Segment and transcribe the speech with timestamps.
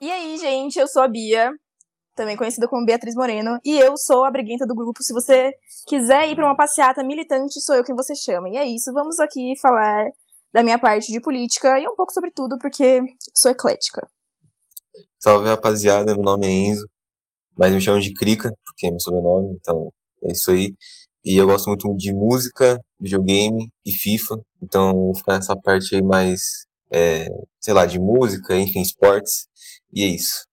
[0.00, 1.50] E aí, gente, eu sou a Bia,
[2.14, 5.02] também conhecida como Beatriz Moreno, e eu sou a briguenta do grupo.
[5.02, 5.52] Se você
[5.86, 8.48] quiser ir para uma passeata militante, sou eu quem você chama.
[8.48, 10.06] E é isso, vamos aqui falar
[10.52, 13.00] da minha parte de política e um pouco sobre tudo, porque
[13.34, 14.06] sou eclética.
[15.18, 16.86] Salve, rapaziada, meu nome é Enzo,
[17.56, 20.74] mas me chamam de Krika, porque é meu sobrenome, então é isso aí.
[21.24, 26.02] E eu gosto muito de música, videogame e FIFA, então vou ficar nessa parte aí
[26.02, 27.26] mais, é,
[27.58, 29.48] sei lá, de música, enfim, esportes,
[29.94, 30.44] e é isso.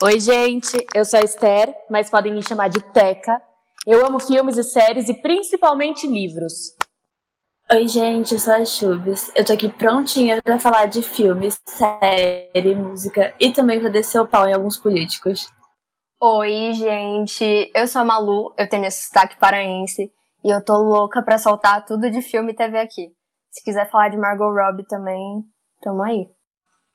[0.00, 3.42] Oi, gente, eu sou a Esther, mas podem me chamar de Teca.
[3.84, 6.76] Eu amo filmes e séries e principalmente livros.
[7.70, 9.30] Oi, gente, eu sou a Chubes.
[9.34, 14.28] Eu tô aqui prontinha pra falar de filmes, série, música e também pra descer o
[14.28, 15.48] pau em alguns políticos.
[16.20, 20.12] Oi, gente, eu sou a Malu, eu tenho esse sotaque paraense
[20.44, 23.08] e eu tô louca pra soltar tudo de filme e TV aqui.
[23.50, 25.42] Se quiser falar de Margot Robbie também,
[25.82, 26.37] tamo aí.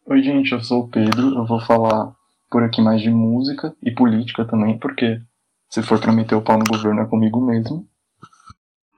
[0.06, 2.14] Oi, gente, eu sou o Pedro, eu vou falar
[2.52, 5.22] por aqui mais de música e política também, porque
[5.70, 7.88] se for pra meter o pau no governo é comigo mesmo.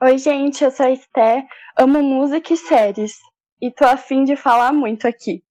[0.02, 1.46] Oi, gente, eu sou a Esté,
[1.78, 3.12] amo música e séries
[3.62, 5.44] e tô afim de falar muito aqui.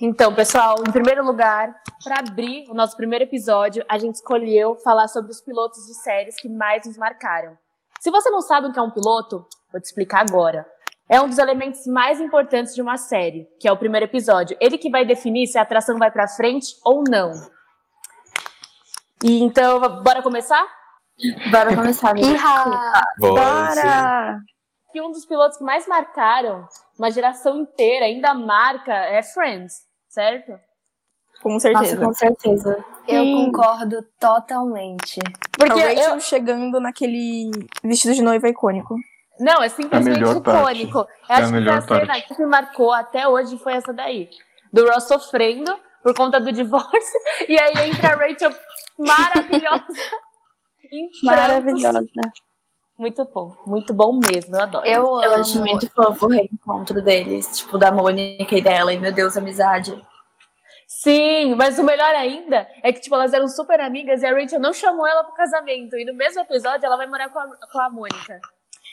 [0.00, 5.08] Então, pessoal, em primeiro lugar, para abrir o nosso primeiro episódio, a gente escolheu falar
[5.08, 7.54] sobre os pilotos de séries que mais nos marcaram.
[8.00, 10.66] Se você não sabe o que é um piloto, vou te explicar agora.
[11.10, 14.56] É um dos elementos mais importantes de uma série, que é o primeiro episódio.
[14.60, 17.32] Ele que vai definir se a atração vai para frente ou não.
[19.20, 20.64] E então, bora começar?
[21.50, 22.38] Bora começar, amiga.
[23.18, 24.38] Bora!
[24.94, 30.52] E um dos pilotos que mais marcaram uma geração inteira, ainda marca, é Friends, certo?
[31.42, 31.96] Com certeza.
[31.96, 32.84] Nossa, com certeza.
[33.08, 33.46] Eu Sim.
[33.46, 35.18] concordo totalmente.
[35.58, 37.50] Porque a Rachel eu, chegando naquele
[37.82, 38.94] vestido de noiva icônico.
[39.40, 40.98] Não, é simplesmente icônico.
[40.98, 42.28] Eu É a acho que melhor a cena parte.
[42.34, 44.28] que me marcou até hoje foi essa daí.
[44.72, 47.20] Do Ross sofrendo por conta do divórcio.
[47.48, 48.52] E aí entra a Rachel
[48.98, 49.86] maravilhosa.
[51.22, 52.04] Maravilhosa.
[52.98, 54.86] Muito bom, muito bom mesmo, eu adoro.
[54.86, 55.34] Eu Eu amo.
[55.40, 59.98] acho muito fofo o reencontro deles, tipo, da Mônica e dela, e meu Deus, amizade.
[60.86, 64.60] Sim, mas o melhor ainda é que, tipo, elas eram super amigas e a Rachel
[64.60, 65.96] não chamou ela pro casamento.
[65.96, 68.40] E no mesmo episódio ela vai morar com a, com a Mônica.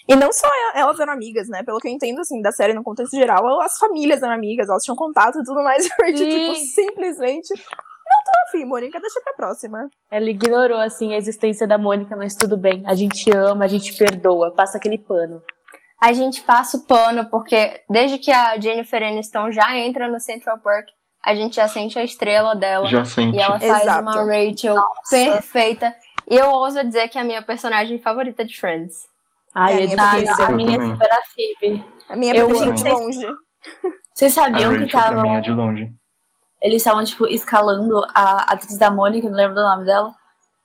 [0.07, 1.63] E não só el- elas eram amigas, né?
[1.63, 4.84] Pelo que eu entendo, assim, da série no contexto geral, as famílias eram amigas, elas
[4.84, 5.85] tinham contato e tudo mais.
[5.88, 6.66] E a Rachel, tipo, Sim.
[6.66, 7.53] simplesmente.
[7.53, 9.90] Não tô afim, Mônica, deixa pra próxima.
[10.09, 12.81] Ela ignorou, assim, a existência da Mônica, mas tudo bem.
[12.88, 15.41] A gente ama, a gente perdoa, passa aquele pano.
[16.01, 20.59] A gente passa o pano porque desde que a Jennifer Aniston já entra no Central
[20.59, 20.88] Park,
[21.25, 22.88] a gente já sente a estrela dela.
[22.88, 23.35] Já sente.
[23.35, 24.01] E ela faz Exato.
[24.03, 24.75] uma Rachel
[25.09, 25.94] perfeita.
[26.29, 28.96] E eu ouso dizer que é a minha personagem favorita de Friends.
[29.59, 31.85] Ai, É, é, a minha a Eu minha é super a Phoebe.
[32.09, 33.28] A minha Eu preferida de longe.
[34.13, 35.35] Vocês sabiam que estavam.
[35.35, 35.91] é de longe.
[36.62, 40.13] Eles estavam, tipo, escalando a atriz da Mônica, não lembro do nome dela,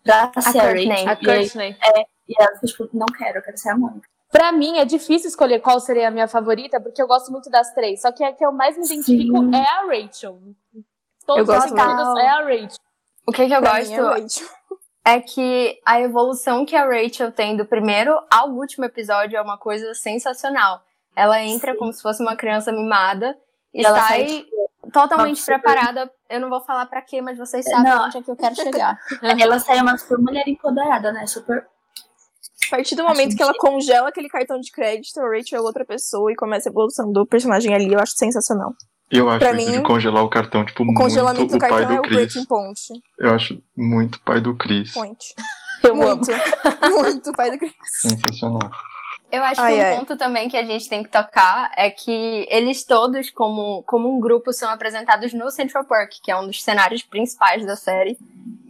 [0.05, 0.89] pra ser a Courtney.
[0.89, 1.09] Rachel.
[1.09, 1.77] A E, aí, Courtney.
[2.29, 4.09] e ela ficou, tipo, não quero, eu quero ser a Mônica.
[4.31, 7.73] Pra mim, é difícil escolher qual seria a minha favorita, porque eu gosto muito das
[7.75, 8.01] três.
[8.01, 9.55] Só que a que eu mais me identifico Sim.
[9.55, 10.39] é a Rachel.
[11.27, 12.19] Todos Eu gosto os muito.
[12.19, 12.69] é a Rachel.
[13.27, 14.27] O que, que eu Pra gosto mim,
[15.05, 19.43] é é que a evolução que a Rachel tem do primeiro ao último episódio é
[19.43, 20.81] uma coisa sensacional.
[21.15, 21.79] Ela entra Sim.
[21.79, 23.37] como se fosse uma criança mimada
[23.75, 24.47] e Ela sai sai,
[24.93, 26.11] totalmente uma super- preparada.
[26.31, 28.07] Eu não vou falar pra quê, mas vocês sabem Não.
[28.07, 28.99] onde é que eu quero chegar.
[29.41, 31.27] Ela sai uma super mulher empoderada, né?
[31.27, 31.67] Super.
[32.69, 35.85] A partir do momento que ela congela aquele cartão de crédito, a Rachel é outra
[35.85, 38.73] pessoa e começa a evolução do personagem ali, eu acho sensacional.
[39.13, 41.59] Eu acho Pra isso mim, de congelar o cartão, tipo, O muito congelamento do o
[41.59, 42.17] pai cartão é do o Chris.
[42.17, 42.81] breaking point.
[43.19, 44.93] Eu acho muito pai do Chris.
[44.93, 45.19] Point.
[45.85, 46.07] Eu amo.
[46.07, 46.31] Muito.
[46.91, 47.73] muito pai do Chris.
[48.01, 48.71] Sensacional.
[49.31, 49.97] Eu acho Ai, que um ai.
[49.97, 54.21] ponto também que a gente tem que tocar é que eles todos, como, como um
[54.21, 58.19] grupo, são apresentados no Central Park, que é um dos cenários principais da série.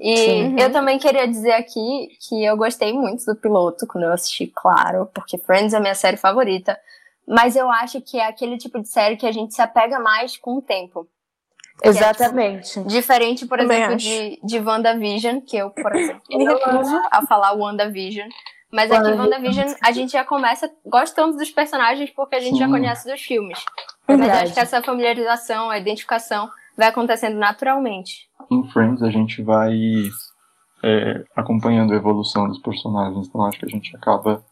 [0.01, 0.57] E Sim.
[0.59, 5.07] eu também queria dizer aqui que eu gostei muito do piloto quando eu assisti, claro,
[5.13, 6.79] porque Friends é a minha série favorita.
[7.27, 10.37] Mas eu acho que é aquele tipo de série que a gente se apega mais
[10.37, 11.09] com o tempo.
[11.83, 12.81] Exatamente.
[12.85, 14.07] Diferente, por Também exemplo, acho.
[14.07, 18.29] de, de WandaVision, que eu, por exemplo, me recuso a falar WandaVision.
[18.71, 19.25] Mas aqui, WandaVision.
[19.25, 22.73] WandaVision, a gente já começa gostando dos personagens porque a gente já Sim.
[22.73, 23.65] conhece dos filmes.
[24.07, 24.45] Mas eu Verdade.
[24.45, 28.29] acho que essa familiarização, a identificação, vai acontecendo naturalmente.
[28.51, 29.75] Em Friends a gente vai
[30.83, 34.43] é, acompanhando a evolução dos personagens, então acho que a gente acaba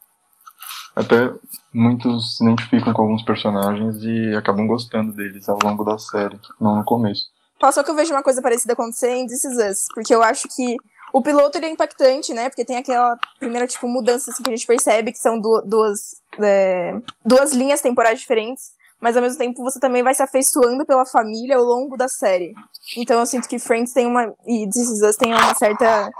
[0.96, 1.32] até
[1.72, 6.76] muitos se identificam com alguns personagens e acabam gostando deles ao longo da série, não
[6.76, 7.24] no começo.
[7.72, 10.48] Só que eu vejo uma coisa parecida acontecer em This Is Us, porque eu acho
[10.48, 10.76] que
[11.12, 12.48] o piloto ele é impactante, né?
[12.48, 16.20] Porque tem aquela primeira tipo mudança assim, que a gente percebe que são du- duas
[16.40, 16.94] é,
[17.24, 18.70] duas linhas temporais diferentes.
[19.00, 22.54] mas ao mesmo tempo você também vai se afeiçoando pela família ao longo da série.
[22.96, 24.32] Então eu sinto que Friends tem uma.
[24.46, 26.10] E This Is Us tem uma certa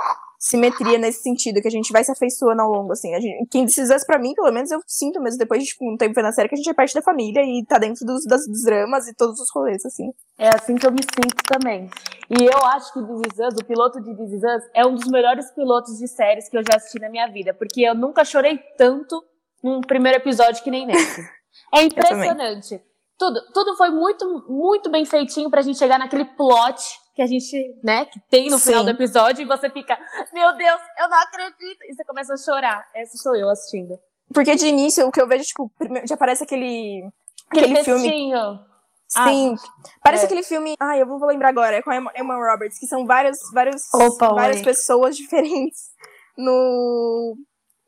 [0.40, 3.14] simetria nesse sentido, que a gente vai se afeiçoando ao longo, assim.
[3.14, 5.68] A gente, quem This Is Us, pra mim, pelo menos, eu sinto mesmo depois de
[5.68, 8.06] tipo, um tempo na série que a gente é parte da família e tá dentro
[8.06, 10.10] dos, das, dramas e todos os rolês, assim.
[10.38, 11.90] É assim que eu me sinto também.
[12.30, 14.94] E eu acho que This Is Us, o piloto de This Is Us, é um
[14.94, 18.24] dos melhores pilotos de séries que eu já assisti na minha vida, porque eu nunca
[18.24, 19.22] chorei tanto
[19.62, 21.20] num primeiro episódio que nem nesse.
[21.74, 22.80] É impressionante.
[23.18, 26.80] Tudo, tudo foi muito, muito bem feitinho pra gente chegar naquele plot
[27.20, 28.70] que a gente, né, que tem no Sim.
[28.70, 29.98] final do episódio e você fica,
[30.32, 31.84] meu Deus, eu não acredito.
[31.84, 32.88] E você começa a chorar.
[32.94, 33.98] Essa sou eu assistindo.
[34.32, 35.70] Porque de início, o que eu vejo, tipo,
[36.08, 37.06] já parece aquele.
[37.50, 38.02] Aquele filme.
[38.02, 38.60] textinho.
[39.06, 39.54] Sim.
[40.02, 40.26] Parece é.
[40.26, 40.76] aquele filme.
[40.80, 41.76] Ai, eu vou lembrar agora.
[41.76, 45.90] É com a Emma Roberts, que são vários, vários, Opa, várias pessoas diferentes
[46.38, 47.36] no.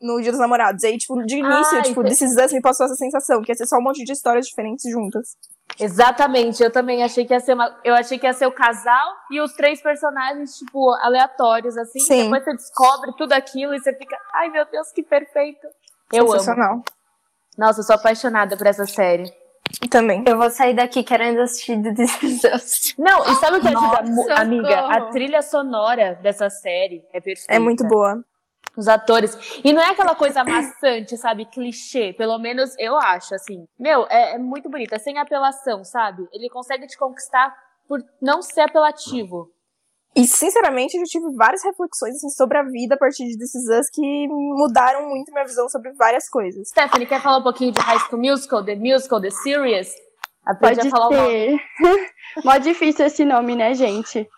[0.02, 0.82] No Dia dos Namorados.
[0.82, 3.40] E aí, tipo, de início, Ai, tipo, te- This Is Us me passou essa sensação,
[3.40, 5.36] que ia ser só um monte de histórias diferentes juntas.
[5.78, 7.74] Exatamente, eu também achei que ia ser uma.
[7.84, 12.00] Eu achei que ia ser o casal e os três personagens, tipo, aleatórios, assim.
[12.00, 12.24] Sim.
[12.24, 15.66] Depois você descobre tudo aquilo e você fica, ai meu Deus, que perfeito.
[16.12, 16.32] Eu amo.
[16.32, 16.82] Sensacional.
[17.56, 19.32] Nossa, eu sou apaixonada por essa série.
[19.90, 20.24] Também.
[20.26, 22.94] Eu vou sair daqui querendo assistir The This.
[22.98, 24.80] Não, e sabe o que ajuda, Nossa, amiga?
[24.80, 25.10] A socorro.
[25.12, 27.52] trilha sonora dessa série é perfeita.
[27.52, 28.22] É muito boa.
[28.76, 29.36] Os atores.
[29.62, 31.44] E não é aquela coisa maçante, sabe?
[31.46, 32.14] Clichê.
[32.14, 33.66] Pelo menos eu acho, assim.
[33.78, 34.96] Meu, é, é muito bonita.
[34.96, 36.26] É sem apelação, sabe?
[36.32, 37.54] Ele consegue te conquistar
[37.86, 39.50] por não ser apelativo.
[40.14, 43.88] E, sinceramente, eu tive várias reflexões assim, sobre a vida a partir de This Us
[43.90, 46.68] que mudaram muito minha visão sobre várias coisas.
[46.68, 49.94] Stephanie, quer falar um pouquinho de High School Musical, The Musical, The Series?
[50.44, 51.30] Aprendi Pode a falar o nome.
[51.30, 52.12] ser.
[52.44, 54.28] Mó difícil esse nome, né, gente?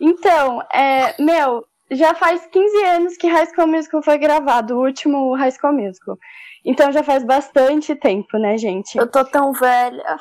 [0.00, 5.34] Então, é, meu, já faz 15 anos que High School Musical foi gravado, o último
[5.34, 6.16] High School Musical.
[6.64, 8.98] Então já faz bastante tempo, né, gente?
[8.98, 10.18] Eu tô tão velha.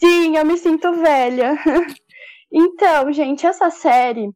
[0.00, 1.56] Sim, eu me sinto velha.
[2.50, 4.30] Então, gente, essa série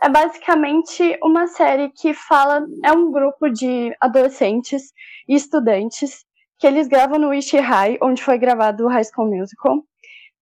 [0.00, 2.64] é basicamente uma série que fala.
[2.84, 4.92] É um grupo de adolescentes
[5.28, 6.24] e estudantes
[6.60, 9.82] que eles gravam no Wish High, onde foi gravado o High School Musical.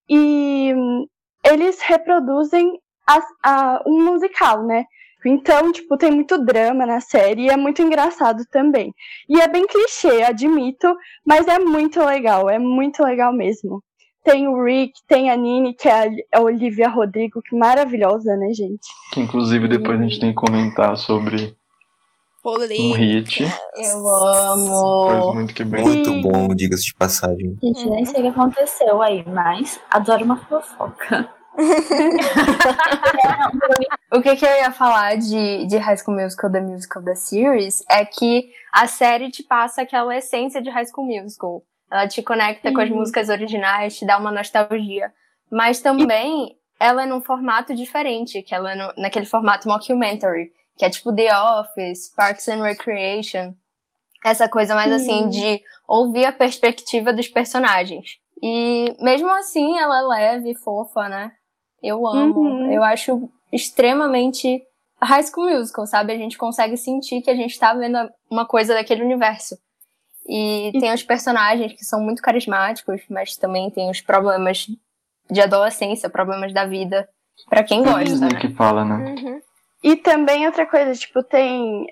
[0.07, 1.07] E hum,
[1.43, 4.85] eles reproduzem as- a- um musical, né?
[5.27, 8.95] Então, tipo, tem muito drama na série e é muito engraçado também.
[9.29, 10.95] E é bem clichê, admito,
[11.25, 13.83] mas é muito legal, é muito legal mesmo.
[14.23, 18.89] Tem o Rick, tem a Nini, que é a Olivia Rodrigo, que maravilhosa, né, gente?
[19.13, 21.55] Que inclusive depois a gente tem que comentar sobre
[22.47, 23.43] um hit.
[23.77, 25.35] Eu amo.
[25.35, 25.83] muito que bem.
[25.83, 27.57] Muito bom, diga-se de passagem.
[27.63, 31.31] Gente, nem sei o que aconteceu aí, mas adoro uma fofoca.
[34.13, 37.83] O que, que eu ia falar de, de High School Musical, The Musical, The Series,
[37.91, 41.63] é que a série te passa aquela essência de High School Musical.
[41.91, 42.97] Ela te conecta com as Uhum.
[42.97, 45.13] músicas originais, te dá uma nostalgia.
[45.51, 50.85] Mas também ela é num formato diferente, que ela é no- naquele formato mockumentary, que
[50.85, 53.55] é tipo The Office, Parks and Recreation.
[54.25, 55.29] Essa coisa mais assim Sim.
[55.29, 58.19] de ouvir a perspectiva dos personagens.
[58.43, 60.03] E mesmo assim ela é
[60.33, 61.33] leve fofa, né?
[61.85, 62.41] Eu amo.
[62.41, 62.73] Uhum.
[62.73, 64.63] Eu acho extremamente
[65.03, 66.13] High School Musical, sabe?
[66.13, 67.99] A gente consegue sentir que a gente tá vendo
[68.31, 69.57] uma coisa daquele universo.
[70.27, 74.67] E tem os personagens que são muito carismáticos, mas também tem os problemas
[75.31, 77.07] de adolescência, problemas da vida,
[77.51, 78.41] pra quem É gosta, Disney né?
[78.41, 78.95] que fala, né?
[79.11, 79.41] Uhum.
[79.83, 81.87] E também outra coisa, tipo, tem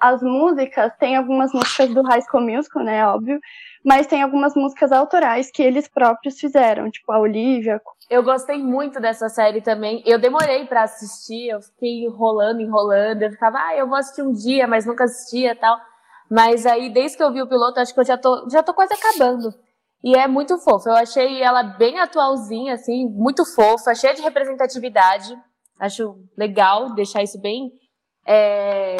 [0.00, 3.40] as músicas, tem algumas músicas do High School Musical, né, óbvio,
[3.84, 7.80] mas tem algumas músicas autorais que eles próprios fizeram, tipo a Olivia.
[8.10, 10.02] Eu gostei muito dessa série também.
[10.04, 13.22] Eu demorei pra assistir, eu fiquei enrolando, enrolando.
[13.22, 15.78] Eu ficava, ah, eu vou assistir um dia, mas nunca assistia tal.
[16.28, 18.74] Mas aí, desde que eu vi o piloto, acho que eu já tô, já tô
[18.74, 19.54] quase acabando.
[20.02, 20.90] E é muito fofa.
[20.90, 25.36] Eu achei ela bem atualzinha, assim, muito fofa, cheia de representatividade.
[25.78, 27.70] Acho legal deixar isso bem
[28.26, 28.96] é,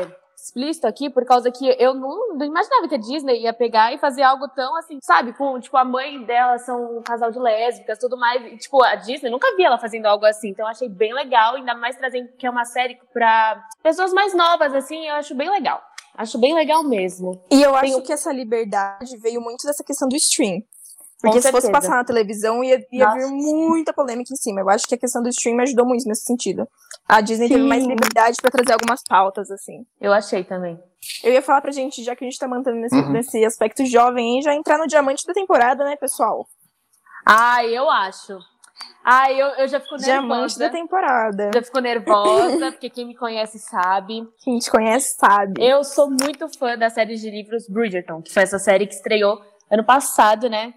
[0.47, 3.99] explícito aqui, por causa que eu não, não imaginava que a Disney ia pegar e
[3.99, 5.33] fazer algo tão assim, sabe?
[5.33, 8.45] Com, tipo, a mãe dela são um casal de lésbicas, tudo mais.
[8.53, 10.51] E, tipo, a Disney nunca vi ela fazendo algo assim.
[10.51, 14.35] Então eu achei bem legal, ainda mais trazendo que é uma série pra pessoas mais
[14.35, 15.83] novas, assim, eu acho bem legal.
[16.15, 17.39] Acho bem legal mesmo.
[17.51, 20.63] E eu acho que essa liberdade veio muito dessa questão do stream.
[21.21, 24.61] Porque Com se fosse passar na televisão, ia, ia Nossa, vir muita polêmica em cima.
[24.61, 26.69] Eu acho que a questão do stream ajudou muito nesse sentido.
[27.09, 27.69] A Disney teve Sim.
[27.69, 29.87] mais liberdade pra trazer algumas pautas, assim.
[30.01, 30.79] Eu achei também.
[31.25, 33.11] Eu ia falar pra gente, já que a gente tá mantendo nesse, Uhum.
[33.13, 36.47] nesse aspecto jovem aí, já entrar no diamante da temporada, né, pessoal?
[37.25, 38.39] Ah, eu acho.
[39.03, 40.71] Ah, eu, eu já fico Diamante da nervosa.
[40.83, 41.51] temporada.
[41.55, 44.29] Já fico nervosa, porque quem me conhece sabe.
[44.43, 45.65] Quem te conhece sabe.
[45.65, 49.41] Eu sou muito fã da série de livros Bridgerton, que foi essa série que estreou
[49.71, 50.75] ano passado, né?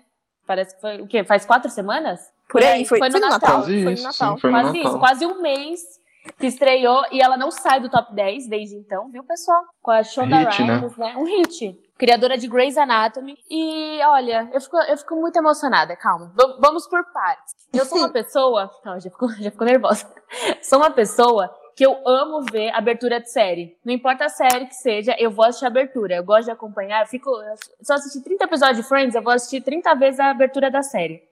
[0.50, 1.24] Parece que foi o quê?
[1.24, 2.20] Faz quatro semanas?
[2.50, 3.50] Por aí, foi, Foi no foi no Natal.
[3.60, 3.62] Natal.
[3.62, 4.34] Quase Foi no Natal.
[4.34, 4.90] sim, foi no quase Natal.
[4.92, 5.80] isso, quase um mês
[6.40, 9.62] que estreou e ela não sai do top 10 desde então, viu, pessoal?
[9.80, 10.76] Com a Shonda Hit, né?
[10.78, 11.14] Rhimes, né?
[11.18, 11.80] Um hit.
[12.00, 13.38] Criadora de Grey's Anatomy.
[13.48, 16.34] E olha, eu fico, eu fico muito emocionada, calma.
[16.36, 17.54] V- vamos por partes.
[17.72, 18.72] Eu sou uma pessoa.
[18.84, 20.12] Não, já ficou, já ficou nervosa.
[20.64, 23.78] Sou uma pessoa que eu amo ver abertura de série.
[23.86, 26.16] Não importa a série que seja, eu vou assistir a abertura.
[26.16, 27.04] Eu gosto de acompanhar.
[27.04, 27.30] Eu fico.
[27.30, 31.24] Eu assistir 30 episódios de Friends, eu vou assistir 30 vezes a abertura da série.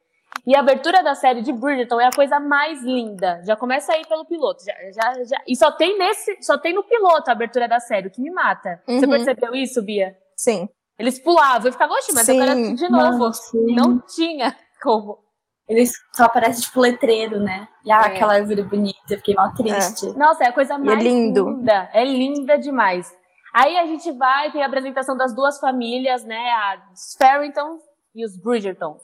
[0.46, 3.42] E a abertura da série de Bridgerton é a coisa mais linda.
[3.46, 4.64] Já começa aí pelo piloto.
[4.64, 8.08] Já, já, já- E só tem nesse, só tem no piloto a abertura da série,
[8.08, 8.82] o que me mata.
[8.88, 9.10] Você Uhum.
[9.12, 10.16] percebeu isso, Bia?
[10.38, 10.70] Sim.
[10.98, 12.40] Eles pulavam, eu ficava, oxe, mas eu Sim.
[12.42, 13.32] quero de novo.
[13.76, 15.20] Não tinha como.
[15.68, 17.68] Eles só aparecem tipo letreiro, né?
[17.84, 18.08] E ah, É.
[18.08, 20.08] aquela árvore bonita, eu fiquei mal triste.
[20.18, 21.50] Nossa, é a coisa mais lindo.
[21.50, 21.90] linda.
[21.94, 23.14] É linda demais.
[23.54, 26.52] Aí a gente vai, tem a apresentação das duas famílias, né?
[26.52, 27.80] As Farrington
[28.16, 28.98] e os Bridgerton.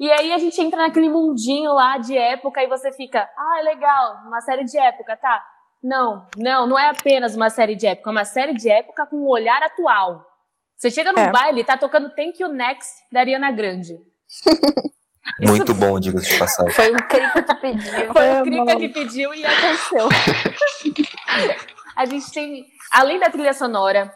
[0.00, 3.62] E aí a gente entra naquele mundinho lá de época e você fica, ah, é
[3.62, 5.44] legal, uma série de época, tá?
[5.82, 9.16] Não, não, não é apenas uma série de época, é uma série de época com
[9.16, 10.24] um olhar atual.
[10.76, 11.30] Você chega no É.
[11.30, 13.98] baile, tá tocando Thank You Next da Ariana Grande.
[15.40, 16.72] Muito bom, diga-se de passagem.
[16.72, 18.12] Foi o Crico que pediu.
[18.12, 18.42] Foi o.
[18.42, 20.08] Krika que pediu e aconteceu.
[21.96, 24.12] a gente tem, além da trilha sonora,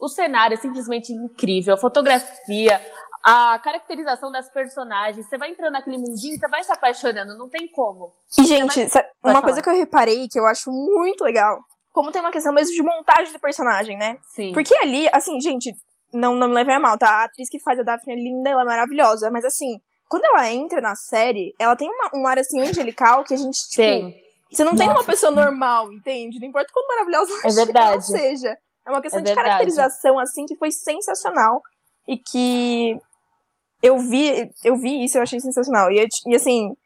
[0.00, 2.80] o cenário é simplesmente incrível, a fotografia,
[3.24, 5.26] a caracterização das personagens.
[5.26, 8.12] Você vai entrando naquele mundinho, você vai se apaixonando, não tem como.
[8.38, 11.58] E, gente, sa- uma coisa que eu reparei que eu acho muito legal,
[11.92, 14.16] como tem uma questão mesmo de montagem do personagem, né?
[14.34, 14.52] Sim.
[14.52, 15.72] Porque ali, assim, gente,
[16.12, 17.08] não, não me levem a mal, tá?
[17.08, 19.78] A atriz que faz a Daphne é linda, ela é maravilhosa, mas assim,
[20.12, 23.56] quando ela entra na série, ela tem uma, um ar assim angelical que a gente,
[23.70, 24.22] tipo, Tem.
[24.50, 26.38] você não tem uma Nossa, pessoa normal, entende?
[26.38, 28.06] Não importa quão maravilhosa É verdade.
[28.06, 28.54] seja.
[28.86, 29.48] É uma questão É de verdade.
[29.48, 31.62] caracterização, assim, que foi sensacional
[32.06, 32.94] e que
[33.82, 35.90] eu vi, eu vi isso, eu achei sensacional.
[35.90, 36.76] E, e, assim,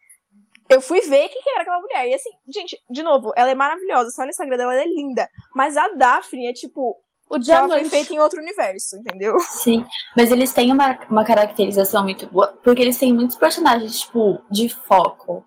[0.69, 2.07] eu fui ver quem que era aquela mulher.
[2.09, 5.29] E assim, gente, de novo, ela é maravilhosa, só no Instagram dela ela é linda.
[5.53, 6.97] Mas a Daphne é tipo,
[7.29, 7.91] O ela foi diamante.
[7.91, 9.39] feita em outro universo, entendeu?
[9.51, 9.85] Sim,
[10.17, 14.69] mas eles têm uma, uma caracterização muito boa, porque eles têm muitos personagens, tipo, de
[14.69, 15.45] foco.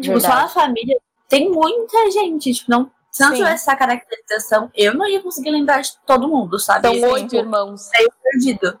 [0.00, 2.90] Tipo, só na família tem muita gente, tipo, não.
[3.10, 6.98] Se não tivesse essa caracterização, eu não ia conseguir lembrar de todo mundo, sabe?
[6.98, 7.88] São oito tipo, irmãos.
[8.20, 8.80] perdido.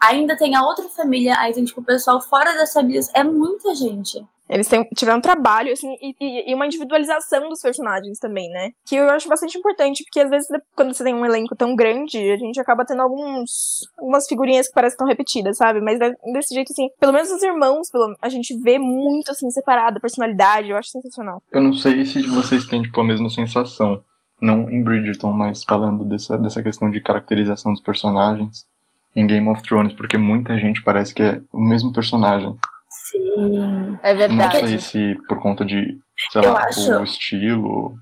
[0.00, 3.10] Ainda tem a outra família, aí tem, tipo, o pessoal fora das famílias.
[3.14, 4.22] É muita gente.
[4.46, 8.72] Eles têm- tiveram um trabalho, assim, e, e- e uma individualização dos personagens também, né?
[8.84, 10.46] Que eu acho bastante importante, porque às vezes,
[10.76, 14.74] quando você tem um elenco tão grande, a gente acaba tendo alguns, algumas figurinhas que
[14.74, 15.80] parecem tão repetidas, sabe?
[15.80, 19.50] Mas de- desse jeito, assim, pelo menos os irmãos, pelo, a gente vê muito, assim,
[19.50, 21.42] separado, a personalidade, eu acho sensacional.
[21.50, 24.04] Eu não sei se vocês têm tipo, a mesma sensação.
[24.42, 28.66] Não em Bridgerton, mas falando dessa, dessa questão de caracterização dos personagens
[29.16, 32.54] em Game of Thrones, porque muita gente parece que é o mesmo personagem.
[32.88, 33.98] Sim.
[34.02, 34.68] É Não verdade.
[34.68, 35.98] sei se por conta de,
[36.32, 36.90] sei Eu lá, acho.
[36.98, 37.94] o estilo.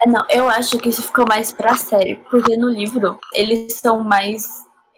[0.00, 4.02] É, não, eu acho que isso ficou mais pra série, porque no livro eles são
[4.04, 4.46] mais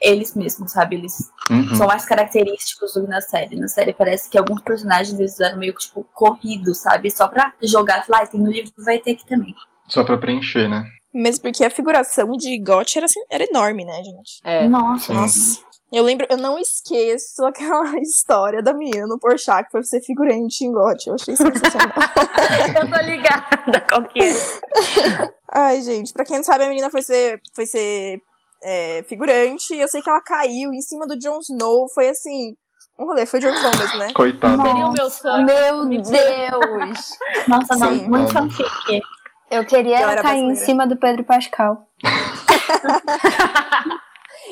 [0.02, 0.96] eles mesmos, sabe?
[0.96, 1.74] Eles Uhum.
[1.74, 3.56] são mais característicos do que na série.
[3.56, 7.10] Na série parece que alguns personagens eles eram meio que, tipo, corridos, sabe?
[7.10, 9.54] Só pra jogar, falar, ah, tem no livro, vai ter aqui também.
[9.88, 10.84] Só pra preencher, né?
[11.12, 14.40] Mesmo porque a figuração de Got era, assim, era enorme, né, gente?
[14.44, 14.68] É.
[14.68, 15.12] Nossa.
[15.12, 15.60] Nossa.
[15.92, 20.64] Eu lembro, eu não esqueço aquela história da menina no Porchat que foi ser figurante
[20.64, 21.06] em Got.
[21.06, 21.88] Eu achei sensacional.
[22.76, 25.30] Eu tô ligada qual que é.
[25.52, 28.20] Ai, gente, pra quem não sabe, a menina foi ser, foi ser
[28.62, 29.74] é, figurante.
[29.74, 31.88] E eu sei que ela caiu em cima do Jon Snow.
[31.92, 32.54] Foi assim,
[32.98, 33.26] um rolê.
[33.26, 34.12] Foi Jon Snow mesmo, né?
[34.12, 34.62] Coitado.
[34.62, 35.46] Seria o meu sonho.
[35.46, 35.86] Meu.
[35.86, 37.18] Deus!
[37.48, 38.08] nossa, não, Sim.
[38.08, 39.02] muito fanfic.
[39.50, 41.86] Eu queria Galera cair em cima do Pedro Pascal.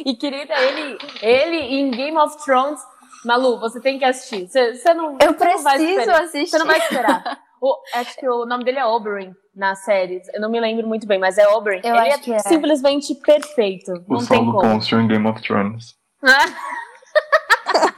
[0.04, 2.80] E querida, ele, ele em Game of Thrones.
[3.24, 4.46] Malu, você tem que assistir.
[4.46, 6.22] Você não, Eu não preciso esperar.
[6.22, 6.46] assistir.
[6.46, 7.38] Você não vai esperar.
[7.60, 10.22] O- acho que o nome dele é Oberyn na série.
[10.32, 11.80] Eu não me lembro muito bem, mas é Oberyn.
[11.82, 12.38] Eu ele acho que é.
[12.38, 13.90] simplesmente perfeito.
[14.06, 14.60] O não tem como.
[14.60, 15.96] Constio em Game of Thrones.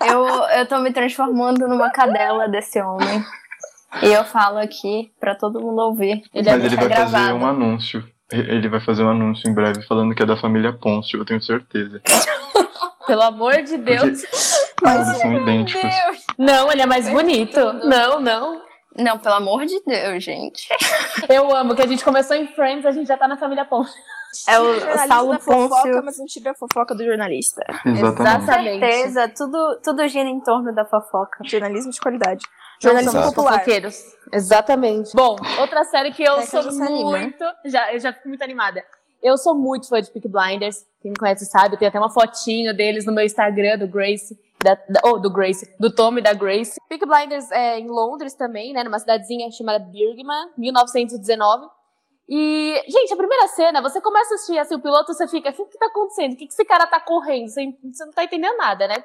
[0.07, 3.25] Eu, eu tô me transformando numa cadela desse homem.
[4.03, 6.23] E eu falo aqui pra todo mundo ouvir.
[6.35, 7.39] Ele é Mas ele deixar vai fazer gravado.
[7.39, 8.05] um anúncio.
[8.33, 11.25] E- Ele vai fazer um anúncio em breve falando que é da família Ponce, eu
[11.25, 12.01] tenho certeza.
[13.07, 14.23] Pelo amor de Deus.
[14.83, 15.91] Eles são idênticos.
[16.39, 17.59] Não, ele é mais bonito.
[17.85, 18.63] Não, não.
[18.97, 20.69] Não, pelo amor de Deus, gente.
[21.29, 23.95] Eu amo que a gente começou em Friends, a gente já tá na família Ponce.
[24.49, 27.63] É o, o Saulo da fofoca, mas não tira a fofoca do jornalista.
[27.87, 28.43] Exatamente.
[28.43, 28.81] Exatamente.
[28.81, 31.39] certeza, tudo, tudo gira em torno da fofoca.
[31.45, 32.45] Jornalismo de qualidade.
[32.81, 33.35] Jornalismo Exato.
[33.35, 33.53] popular.
[33.53, 34.17] Fofoqueiros.
[34.33, 35.13] Exatamente.
[35.15, 37.19] Bom, outra série que eu É que sou anima.
[37.19, 37.45] muito.
[37.67, 38.85] Já, eu já fico muito animada.
[39.23, 40.87] Eu sou muito fã de Peak Blinders.
[41.03, 44.39] Quem me conhece sabe, eu tenho até uma fotinho deles no meu Instagram, do Grace.
[44.63, 46.79] Da, da, oh, do Grace, do Tom e da Grace.
[46.89, 48.85] Peak Blinders é em Londres também, né?
[48.85, 51.67] Numa cidadezinha chamada Birmingham, 1919.
[52.29, 55.53] E, gente, a primeira cena, você começa a assistir assim, o piloto, você fica, o
[55.53, 56.35] que, que tá acontecendo?
[56.35, 57.49] O que, que esse cara tá correndo?
[57.49, 59.03] Você, você não tá entendendo nada, né?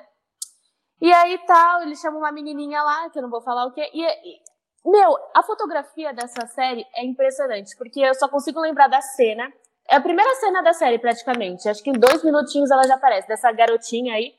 [1.02, 3.82] E aí tal, ele chama uma menininha lá, que eu não vou falar o que.
[3.82, 4.40] E, e,
[4.86, 9.52] meu, a fotografia dessa série é impressionante, porque eu só consigo lembrar da cena.
[9.88, 11.70] É a primeira cena da série, praticamente.
[11.70, 14.34] Acho que em dois minutinhos ela já aparece, dessa garotinha aí,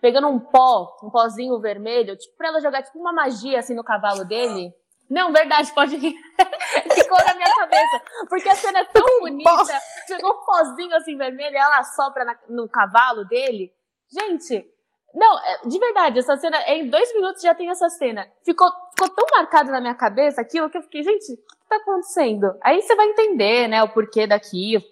[0.00, 3.84] pegando um pó, um pozinho vermelho, tipo, pra ela jogar tipo uma magia assim no
[3.84, 4.72] cavalo dele.
[5.08, 6.14] Não, verdade, pode rir.
[6.94, 8.02] Ficou na minha cabeça.
[8.28, 9.80] Porque a cena é tão bonita.
[10.06, 13.72] Chegou um pozinho assim vermelho e ela sopra na, no cavalo dele.
[14.10, 14.66] Gente,
[15.14, 18.26] não, é, de verdade, essa cena, em dois minutos já tem essa cena.
[18.44, 21.76] Ficou, ficou tão marcado na minha cabeça aquilo que eu fiquei, gente, o que tá
[21.76, 22.54] acontecendo?
[22.62, 24.82] Aí você vai entender, né, o porquê daquilo,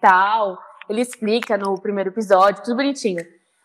[0.00, 0.58] tal.
[0.88, 3.24] Ele explica no primeiro episódio, tudo bonitinho.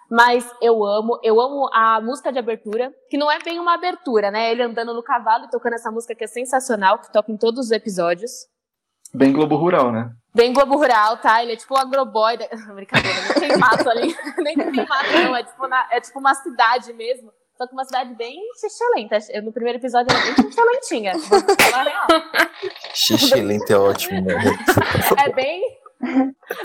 [0.10, 4.30] Mas eu amo, eu amo a música de abertura, que não é bem uma abertura,
[4.30, 4.52] né?
[4.52, 7.66] Ele andando no cavalo e tocando essa música que é sensacional, que toca em todos
[7.66, 8.32] os episódios.
[9.16, 10.12] Bem Globo Rural, né?
[10.34, 11.42] Bem Globo Rural, tá?
[11.42, 12.38] Ele é tipo o agroboy.
[12.38, 12.48] Da...
[12.74, 14.16] Brincadeira, não tem mato ali.
[14.40, 15.36] Nem tem mato, não.
[15.36, 15.88] É tipo, na...
[15.92, 17.32] é tipo uma cidade mesmo.
[17.58, 19.18] Só que uma cidade bem xixelenta.
[19.42, 21.14] No primeiro episódio era bem xixelentinha.
[21.18, 22.08] Vou falar real.
[22.94, 24.36] Xixelenta é ótimo, né?
[25.26, 25.64] É bem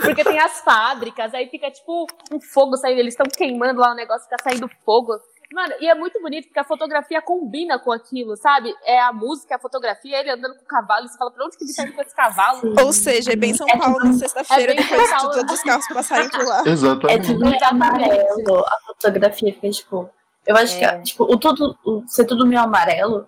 [0.01, 3.95] porque tem as fábricas, aí fica tipo um fogo saindo, eles estão queimando lá o
[3.95, 5.13] negócio, fica saindo fogo.
[5.53, 8.73] Mano, e é muito bonito porque a fotografia combina com aquilo, sabe?
[8.85, 11.57] É a música, a fotografia, ele andando com o cavalo, e você fala, pra onde
[11.57, 12.61] que ele tá indo com esse cavalo?
[12.83, 15.33] Ou seja, é bem São Paulo na sexta-feira, é depois São de Paulo.
[15.35, 16.63] todos os carros passarem por lá.
[16.65, 17.27] É Exatamente.
[17.27, 20.09] tudo meio amarelo, a fotografia fica, tipo.
[20.47, 20.97] Eu acho É.
[20.97, 23.27] que, tipo, o tudo, o ser tudo meio amarelo,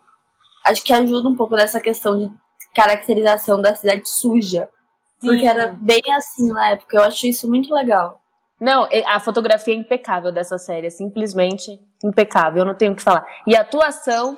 [0.65, 2.32] acho que ajuda um pouco nessa questão de
[2.74, 4.70] caracterização da cidade suja.
[5.22, 5.48] Porque Sim.
[5.48, 6.98] era bem assim na época.
[6.98, 8.20] Eu acho isso muito legal.
[8.63, 13.01] Não, a fotografia é impecável dessa série, é simplesmente impecável, eu não tenho o que
[13.01, 13.27] falar.
[13.46, 14.38] E a atuação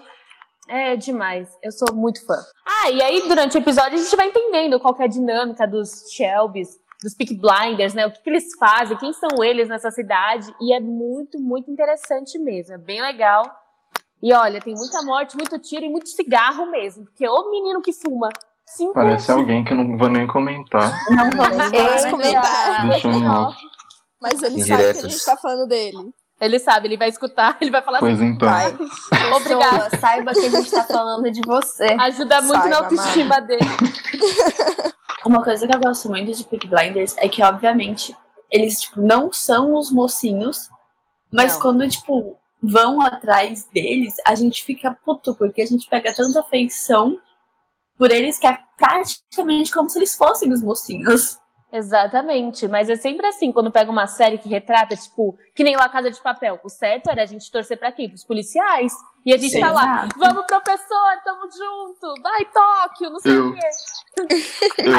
[0.68, 2.34] é demais, eu sou muito fã.
[2.66, 5.68] Ah, e aí durante o episódio a gente vai entendendo qual que é a dinâmica
[5.68, 6.70] dos Shelbys,
[7.04, 8.08] dos Peak Blinders, né?
[8.08, 12.40] O que, que eles fazem, quem são eles nessa cidade, e é muito, muito interessante
[12.40, 13.44] mesmo, é bem legal.
[14.24, 17.94] E olha, tem muita morte, muito tiro e muito cigarro mesmo, porque o menino que
[17.94, 18.30] fuma.
[18.66, 20.92] Cinco Parece alguém que eu não vou nem comentar.
[21.12, 22.10] Não vamos Vamos falar.
[22.10, 22.88] comentar.
[22.90, 23.75] Deixa off.
[24.22, 25.12] Mas ele sabe que a Indiretas.
[25.14, 25.98] gente tá falando dele.
[26.42, 28.50] Ele sabe, ele vai escutar, ele vai falar assim, Pois então.
[28.50, 28.78] Vai.
[29.36, 29.98] Obrigada.
[30.00, 31.86] Saiba que a gente tá falando de você.
[32.00, 33.62] ajuda muito Saiba, na autoestima dele.
[35.26, 38.16] Uma coisa que eu gosto muito de Peak Blinders é que, obviamente,
[38.52, 40.70] eles, tipo, não são os mocinhos,
[41.32, 41.62] mas Não.
[41.62, 47.20] quando, tipo, vão atrás deles, a gente fica puto, porque a gente pega tanta afeição
[47.98, 51.40] por eles que é praticamente como se eles fossem os mocinhos.
[51.78, 55.90] Exatamente, mas é sempre assim, quando pega uma série que retrata, tipo, que nem La
[55.90, 56.60] Casa de Papel.
[56.64, 58.08] O certo era a gente torcer pra quem?
[58.10, 58.94] Pros policiais.
[59.26, 59.60] E a gente Sim.
[59.60, 60.20] tá lá, Exato.
[60.20, 63.68] vamos professor, tamo junto, vai Tóquio, não sei Eu- o quê.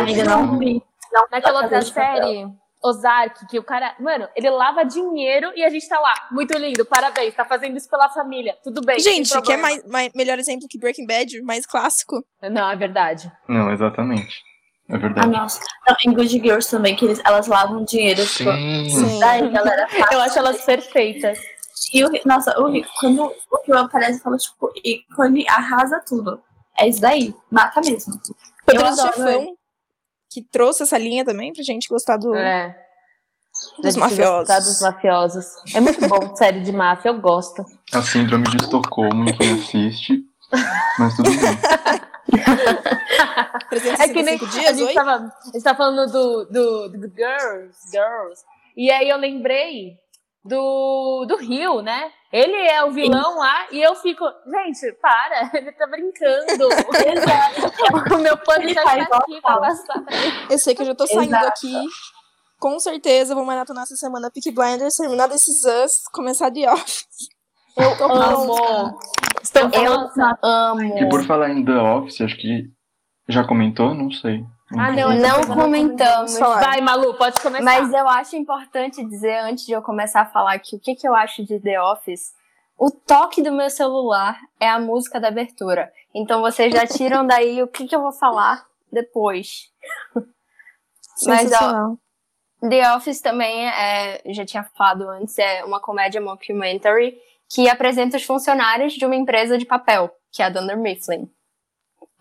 [0.07, 0.83] Ainda não vi.
[1.13, 1.93] Não, Naquela La outra Papel.
[1.95, 2.49] série,
[2.85, 6.85] Ozark, que o cara, mano, ele lava dinheiro e a gente tá lá, muito lindo,
[6.85, 8.99] parabéns, tá fazendo isso pela família, tudo bem.
[9.01, 9.63] Gente, quer problema.
[9.63, 11.41] mais, mais- melhor exemplo que Breaking Bad?
[11.43, 12.23] Mais clássico?
[12.43, 13.33] Não, é verdade.
[13.49, 14.43] Não, exatamente.
[14.89, 15.29] É Ah, verdade.
[15.29, 15.61] nossa.
[15.89, 18.25] Não, em Good Girls também, que eles, elas lavam dinheiro.
[18.27, 18.89] Tipo, Sim.
[18.91, 19.19] Sim.
[19.19, 19.87] daí, galera.
[20.13, 21.39] Eu acho elas perfeitas.
[21.93, 26.41] E o, nossa, o, Rick- quando o Rio aparece, fala, tipo, ícone arrasa tudo.
[26.79, 28.21] É isso daí, mata mesmo.
[28.65, 29.57] Poderoso adoro Chefão,
[30.31, 32.77] que trouxe essa linha também pra gente gostar do, É.
[33.83, 34.65] dos mafiosos.
[34.67, 35.47] Dos mafiosos.
[35.75, 37.65] É muito bom, série de máfia, eu gosto.
[37.93, 40.23] A síndrome de Estocolmo em quem assiste.
[40.99, 41.39] Mas tudo bem.
[43.71, 44.95] 365 É que nem dias, a gente oi?
[44.95, 48.45] tava, a gente tava falando do, do, do Girls, Girls.
[48.77, 49.97] E aí eu lembrei
[50.45, 52.13] do, do Rio, né?
[52.33, 56.69] Ele é o vilão lá e eu fico, gente, para, ele tá brincando.
[58.15, 60.05] o meu pano já faz tá aqui pra passar.
[60.51, 61.47] Eu sei que eu já tô saindo Exato.
[61.49, 61.85] aqui.
[62.59, 67.36] Com certeza vou maratonar essa semana Peaky Blinders, terminar desses Us, começar The Office.
[67.77, 68.99] Eu amo.
[69.43, 70.09] Estou Eu
[70.43, 70.99] amo.
[70.99, 72.71] E por falar em The Office, acho que
[73.29, 73.95] já comentou?
[73.95, 74.45] Não sei.
[74.73, 76.39] Ah, não, Não coisa comentamos.
[76.39, 77.63] Vai, Malu, pode começar.
[77.63, 81.07] Mas eu acho importante dizer, antes de eu começar a falar aqui, o que, que
[81.07, 82.35] eu acho de The Office.
[82.79, 85.91] O toque do meu celular é a música da abertura.
[86.15, 89.71] Então vocês já tiram daí o que, que eu vou falar depois.
[91.27, 91.97] Mas, ó.
[92.69, 97.17] The Office também é, já tinha falado antes, é uma comédia mockumentary
[97.49, 101.29] que apresenta os funcionários de uma empresa de papel, que é a Dunder Mifflin.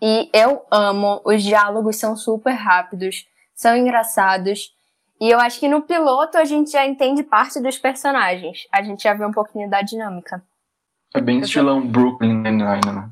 [0.00, 4.74] E eu amo, os diálogos são super rápidos, são engraçados.
[5.20, 8.66] E eu acho que no piloto a gente já entende parte dos personagens.
[8.70, 10.42] A gente já vê um pouquinho da dinâmica.
[11.14, 13.08] É bem estilão Brooklyn Nine-Nine, né?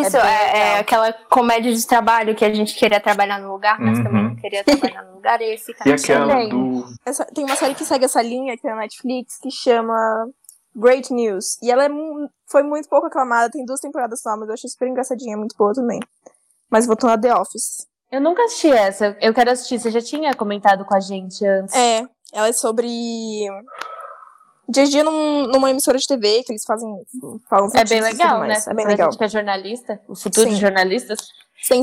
[0.00, 3.80] Isso, É é, é aquela comédia de trabalho que a gente queria trabalhar no lugar,
[3.80, 4.04] mas Uhum.
[4.04, 6.84] também não queria trabalhar no lugar e ficar E aquela do.
[7.04, 10.28] Essa- tem uma série que segue essa linha aqui na Netflix que chama
[10.74, 11.58] Great News.
[11.62, 11.88] E ela é
[12.46, 15.72] foi muito pouco aclamada, tem duas temporadas só, mas eu achei super engraçadinha, muito boa
[15.72, 16.00] também.
[16.70, 17.86] Mas voltando a The Office.
[18.10, 19.16] Eu nunca assisti essa.
[19.20, 19.78] Eu quero assistir.
[19.78, 21.74] Você já tinha comentado com a gente antes.
[21.74, 22.02] É,
[22.32, 22.86] ela é sobre.
[24.70, 26.88] Dia a dia num- numa emissora de TV que eles fazem.
[27.48, 28.54] Falam É bem legal, né?
[28.66, 29.10] É bem legal.
[29.10, 30.54] gente que é jornalista, o futuro Sim.
[30.54, 31.18] de jornalistas.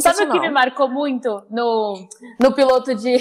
[0.02, 2.08] Sabe o que me marcou muito no,
[2.40, 3.18] no piloto de,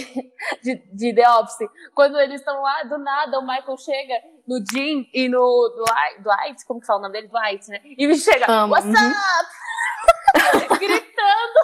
[0.63, 1.69] de, de The Office?
[1.95, 4.15] Quando eles estão lá, do nada, o Michael chega
[4.47, 7.29] no Jim e no Dwight, Dwight, como que fala o nome dele?
[7.29, 7.81] Dwight, né?
[7.85, 9.11] E me chega, Amo, what's uhum.
[9.11, 10.79] up?
[10.79, 11.59] Gritando.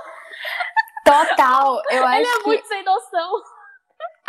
[1.04, 3.30] Total, eu Ele acho é que muito sem noção.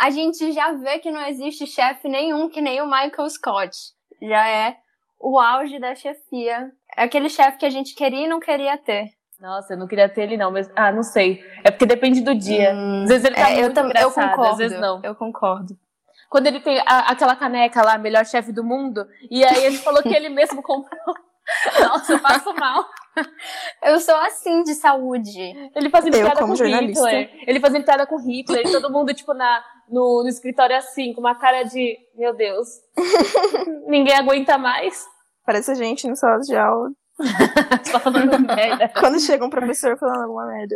[0.02, 3.76] A gente já vê que não existe chefe nenhum que nem o Michael Scott.
[4.20, 4.76] Já é
[5.20, 6.70] o auge da chefia.
[6.96, 9.10] É aquele chefe que a gente queria e não queria ter.
[9.40, 10.70] Nossa, eu não queria ter ele não, mas...
[10.76, 11.42] Ah, não sei.
[11.64, 12.72] É porque depende do dia.
[12.74, 14.52] Hum, Às vezes ele tá é, eu, muito eu engraçado, concordo.
[14.52, 15.00] às vezes não.
[15.02, 15.76] Eu concordo.
[16.30, 20.02] Quando ele tem a- aquela caneca lá, melhor chefe do mundo, e aí ele falou
[20.02, 21.14] que ele mesmo comprou.
[21.80, 22.84] Nossa, eu passo mal.
[23.82, 25.70] Eu sou assim de saúde.
[25.74, 27.10] Ele fazendo Eu, piada com jornalista.
[27.10, 27.44] Hitler.
[27.46, 28.64] Ele fazendo piada com Hitler.
[28.66, 29.62] E todo mundo, tipo, na,
[29.92, 32.68] no, no escritório assim, com uma cara de, meu Deus,
[33.86, 35.06] ninguém aguenta mais.
[35.44, 36.90] Parece a gente no sala de aula.
[38.02, 38.88] Falando merda.
[38.98, 40.74] Quando chega um professor falando alguma merda.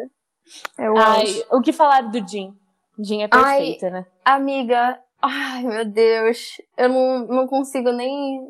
[0.78, 2.54] É o Ai, o que falaram do Jim?
[2.98, 3.56] Jim é Ai.
[3.58, 4.06] perfeito, né?
[4.24, 8.40] Amiga, ai meu Deus, eu não, não consigo nem,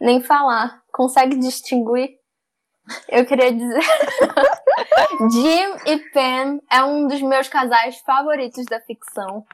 [0.00, 0.82] nem falar.
[0.92, 2.16] Consegue distinguir?
[3.08, 3.80] Eu queria dizer.
[5.30, 9.44] Jim e Pam é um dos meus casais favoritos da ficção.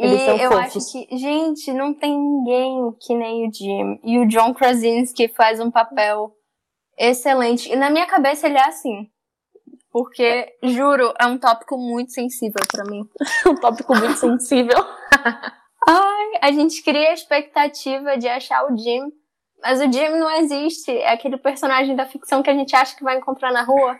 [0.00, 0.76] Eles e são eu fofos.
[0.76, 4.00] acho que, gente, não tem ninguém que nem o Jim.
[4.02, 6.32] E o John Krasinski faz um papel
[6.98, 7.70] excelente.
[7.70, 9.08] E na minha cabeça ele é assim.
[9.92, 13.02] Porque, juro, é um tópico muito sensível pra mim.
[13.46, 14.76] Um tópico muito sensível.
[15.88, 19.00] Ai, a gente cria a expectativa de achar o Jim,
[19.62, 20.90] mas o Jim não existe.
[20.92, 23.98] É aquele personagem da ficção que a gente acha que vai encontrar na rua.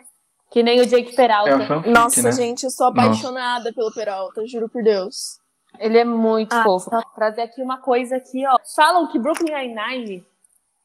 [0.51, 1.55] Que nem o Jake É Peralta.
[1.55, 2.31] a fanfic, Nossa, né?
[2.31, 5.39] gente, eu sou apaixonada pelo Peralta, juro por Deus.
[5.81, 6.89] Ele é muito Ah, fofo.
[7.15, 8.55] Trazer aqui uma coisa aqui, ó.
[8.75, 10.25] Falam que Brooklyn Nine-Nine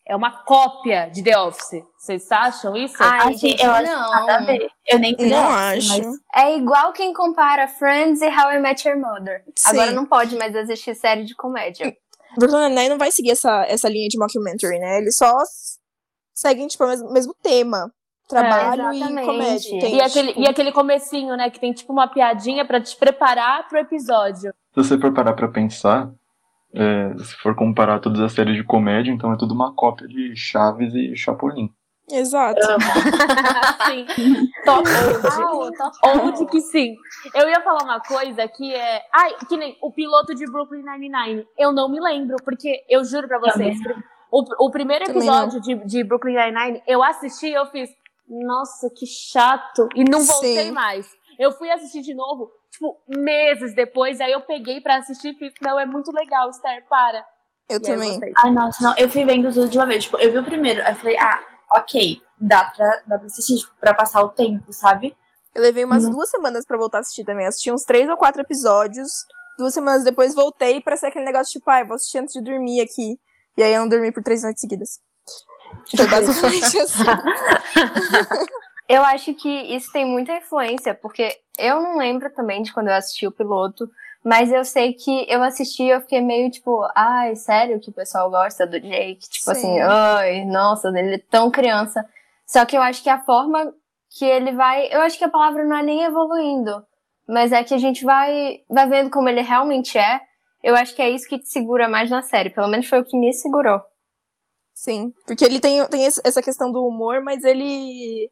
[0.08, 1.82] é uma cópia de The Office.
[1.98, 2.94] Vocês acham isso?
[3.00, 4.10] Ai, gente, eu acho não.
[4.10, 4.68] nada a ver.
[4.86, 5.88] Eu nem vi Não acho.
[5.88, 9.44] mas É igual quem compara Friends e How I Met Your Mother.
[9.56, 9.70] Sim.
[9.70, 11.94] Agora não pode mais existir série de comédia.
[12.38, 14.98] Brooklyn Nine-Nine não vai seguir essa, essa linha de mockumentary, né?
[14.98, 15.32] Eles só
[16.34, 17.90] seguem, tipo, o mesmo, mesmo tema.
[18.28, 19.26] Trabalho e exatamente.
[19.26, 19.68] comédia.
[19.70, 19.94] E entende?
[19.96, 21.48] E aquele, Tipo, e aquele comecinho, né?
[21.48, 24.52] Que tem tipo uma piadinha pra te preparar pro episódio.
[24.76, 26.12] Se você for parar pra pensar,
[26.74, 30.36] é, se for comparar todas as séries de comédia, então é tudo uma cópia de
[30.36, 31.72] Chaves e Chapolin.
[32.12, 32.60] Exato.
[33.88, 34.06] sim.
[34.66, 36.26] Total, total.
[36.26, 36.94] Old que sim.
[37.34, 39.02] Eu ia falar uma coisa que é.
[39.14, 41.46] Ai, que nem o piloto de Brooklyn Nine-Nine.
[41.58, 43.78] Eu não me lembro, porque eu juro pra vocês.
[44.30, 47.88] O, o primeiro episódio de, de Brooklyn Nine-Nine, eu assisti e eu fiz.
[48.28, 49.88] Nossa, que chato.
[49.94, 50.72] E não voltei Sim.
[50.72, 51.08] mais.
[51.38, 54.20] Eu fui assistir de novo, tipo, meses depois.
[54.20, 55.52] Aí eu peguei pra assistir e fiz.
[55.62, 57.24] Não, é muito legal, Esther, para.
[57.68, 58.10] Eu E também.
[58.10, 58.32] gostei.
[58.38, 58.94] Ai, nossa, não.
[58.96, 60.04] Eu fui vendo tudo de uma vez.
[60.04, 60.82] Tipo, eu vi o primeiro.
[60.82, 61.40] Aí eu falei, ah,
[61.74, 62.20] ok.
[62.38, 65.16] Dá pra, dá pra assistir, tipo, pra passar o tempo, sabe?
[65.54, 66.10] Eu levei umas Uhum.
[66.10, 67.46] duas semanas pra voltar a assistir também.
[67.46, 69.10] Assisti uns três ou quatro episódios.
[69.58, 72.82] Duas semanas depois voltei pra ser aquele negócio tipo, ai, vou assistir antes de dormir
[72.82, 73.18] aqui.
[73.56, 75.00] E aí eu não dormi por três noites seguidas.
[75.96, 77.02] Foi basicamente assim.
[78.88, 82.94] Eu acho que isso tem muita influência, porque eu não lembro também de quando eu
[82.94, 83.90] assisti o piloto,
[84.24, 87.94] mas eu sei que eu assisti e eu fiquei meio tipo, ai, sério que o
[87.94, 89.28] pessoal gosta do Jake?
[89.28, 89.50] Tipo Sim.
[89.52, 92.04] assim, ai, nossa, ele é tão criança.
[92.46, 93.72] Só que eu acho que a forma
[94.16, 94.88] que ele vai.
[94.92, 96.84] Eu acho que a palavra não é nem evoluindo,
[97.28, 100.20] mas é que a gente vai, vai vendo como ele realmente é.
[100.62, 102.50] Eu acho que é isso que te segura mais na série.
[102.50, 103.80] Pelo menos foi o que me segurou.
[104.74, 105.12] Sim.
[105.26, 108.30] Porque ele tem, tem essa questão do humor, mas ele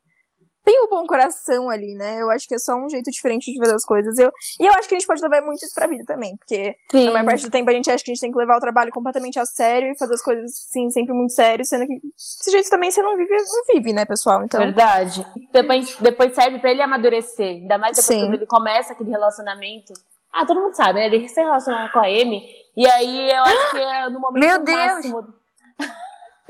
[0.64, 2.22] tem um bom coração ali, né?
[2.22, 4.18] Eu acho que é só um jeito diferente de ver as coisas.
[4.18, 6.36] Eu, e eu acho que a gente pode levar muito isso pra vida também.
[6.36, 7.06] Porque Sim.
[7.06, 8.60] na maior parte do tempo a gente acha que a gente tem que levar o
[8.60, 12.50] trabalho completamente a sério e fazer as coisas, sim, sempre muito sério, sendo que desse
[12.50, 14.42] jeito também você não vive, não vive, né, pessoal?
[14.42, 14.60] Então.
[14.60, 15.26] Verdade.
[15.52, 17.46] Depois, depois serve pra ele amadurecer.
[17.46, 18.26] Ainda mais depois Sim.
[18.26, 19.92] quando ele começa aquele relacionamento.
[20.32, 21.06] Ah, todo mundo sabe, né?
[21.06, 22.42] Ele se relaciona com a Amy.
[22.76, 24.76] E aí eu acho que é no momento Meu Deus!
[24.76, 25.34] máximo.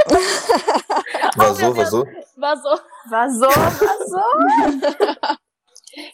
[1.37, 1.77] Vazou, Deus.
[1.77, 2.07] vazou.
[2.37, 2.81] Vazou.
[3.11, 5.39] Vazou, vazou.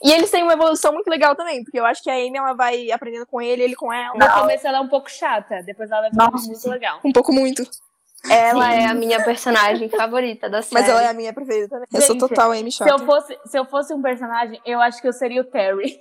[0.03, 2.53] E eles têm uma evolução muito legal também, porque eu acho que a Amy ela
[2.53, 4.13] vai aprendendo com ele, ele com ela.
[4.15, 6.69] No começo ela é um pouco chata, depois ela vai ficar Nossa, muito sim.
[6.69, 7.01] legal.
[7.03, 7.63] Um pouco muito.
[8.29, 10.83] Ela é a minha personagem favorita da série.
[10.83, 11.87] Mas ela é a minha preferida também.
[11.95, 12.91] eu sou Gente, total Amy Se chata.
[12.91, 15.99] eu, fosse, se eu fosse um personagem, eu acho que eu seria o Terry.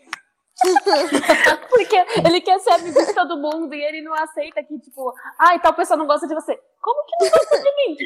[1.70, 1.96] Porque
[2.26, 5.74] ele quer ser amigo de todo mundo e ele não aceita que, tipo, ai, tal
[5.74, 6.58] pessoa não gosta de você.
[6.82, 7.98] Como que não gosta de mim?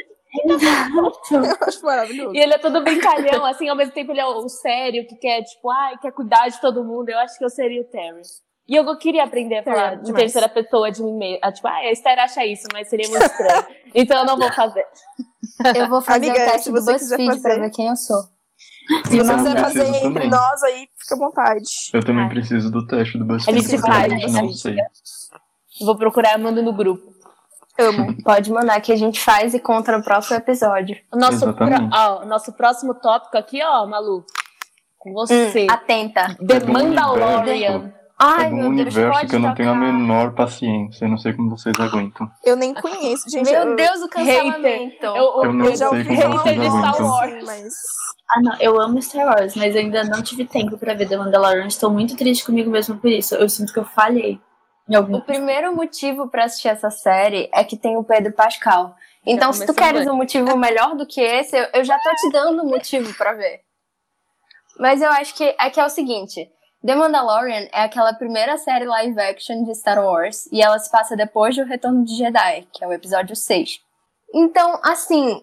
[1.31, 2.35] Eu acho maravilhoso.
[2.35, 5.43] E ele é todo brincalhão, assim, ao mesmo tempo ele é o sério, que quer,
[5.43, 7.09] tipo, ai, quer cuidar de todo mundo.
[7.09, 8.21] Eu acho que eu seria o Terry.
[8.67, 11.39] E eu queria aprender a falar É, de terceira pessoa de mim mesmo.
[11.41, 13.65] Ah, Tipo, ah, a Esther acha isso, mas seria muito estranho.
[13.93, 14.85] então eu não vou fazer.
[15.75, 18.23] Eu vou fazer Amiga, o teste do BuzzFeed pra ver quem eu sou.
[19.05, 20.29] Se você quiser fazer entre também.
[20.29, 21.63] nós aí, fica à vontade.
[21.93, 23.57] Eu também preciso do teste do BuzzFeed.
[23.59, 24.75] Ele eu faz, não sei.
[25.81, 27.13] Vou procurar, eu mando no grupo.
[27.79, 28.15] Amo.
[28.23, 30.95] Pode mandar que a gente faz e conta no próximo episódio.
[31.11, 34.23] O nosso, pro, ó, o nosso próximo tópico aqui, ó, Malu.
[34.99, 35.65] Com você.
[35.69, 36.37] Hum, atenta.
[36.39, 37.41] Do Mandalorian.
[37.41, 39.85] universo- Ai, é um meu Deus, universo pode que eu não tenho a tocar.
[39.91, 41.03] menor paciência.
[41.05, 42.29] Eu não sei como vocês aguentam.
[42.45, 43.51] Eu nem conheço, gente.
[43.51, 45.03] Meu eu, Deus, o cancelamento.
[45.05, 47.01] Eu, eu, Eu não eu já sei ouvi como vocês hater de Star.
[47.05, 47.43] Wars.
[47.45, 47.73] Mas.
[48.35, 51.17] Ah, não, eu amo Star Wars, mas eu ainda não tive tempo pra ver The
[51.17, 51.67] Mandalorian.
[51.67, 53.35] Estou muito triste comigo mesmo por isso.
[53.35, 54.39] Eu sinto que eu falhei
[54.89, 58.95] em algum O primeiro motivo pra assistir essa série é que tem o Pedro Pascal.
[59.25, 60.09] Então, se tu queres bem.
[60.09, 63.33] um motivo melhor do que esse, eu, eu já tô te dando um motivo pra
[63.33, 63.61] ver.
[64.79, 66.49] Mas eu acho que é que é o seguinte:
[66.85, 71.15] The Mandalorian é aquela primeira série live action de Star Wars e ela se passa
[71.15, 73.79] depois do Retorno de Jedi, que é o episódio 6.
[74.33, 75.41] Então, assim,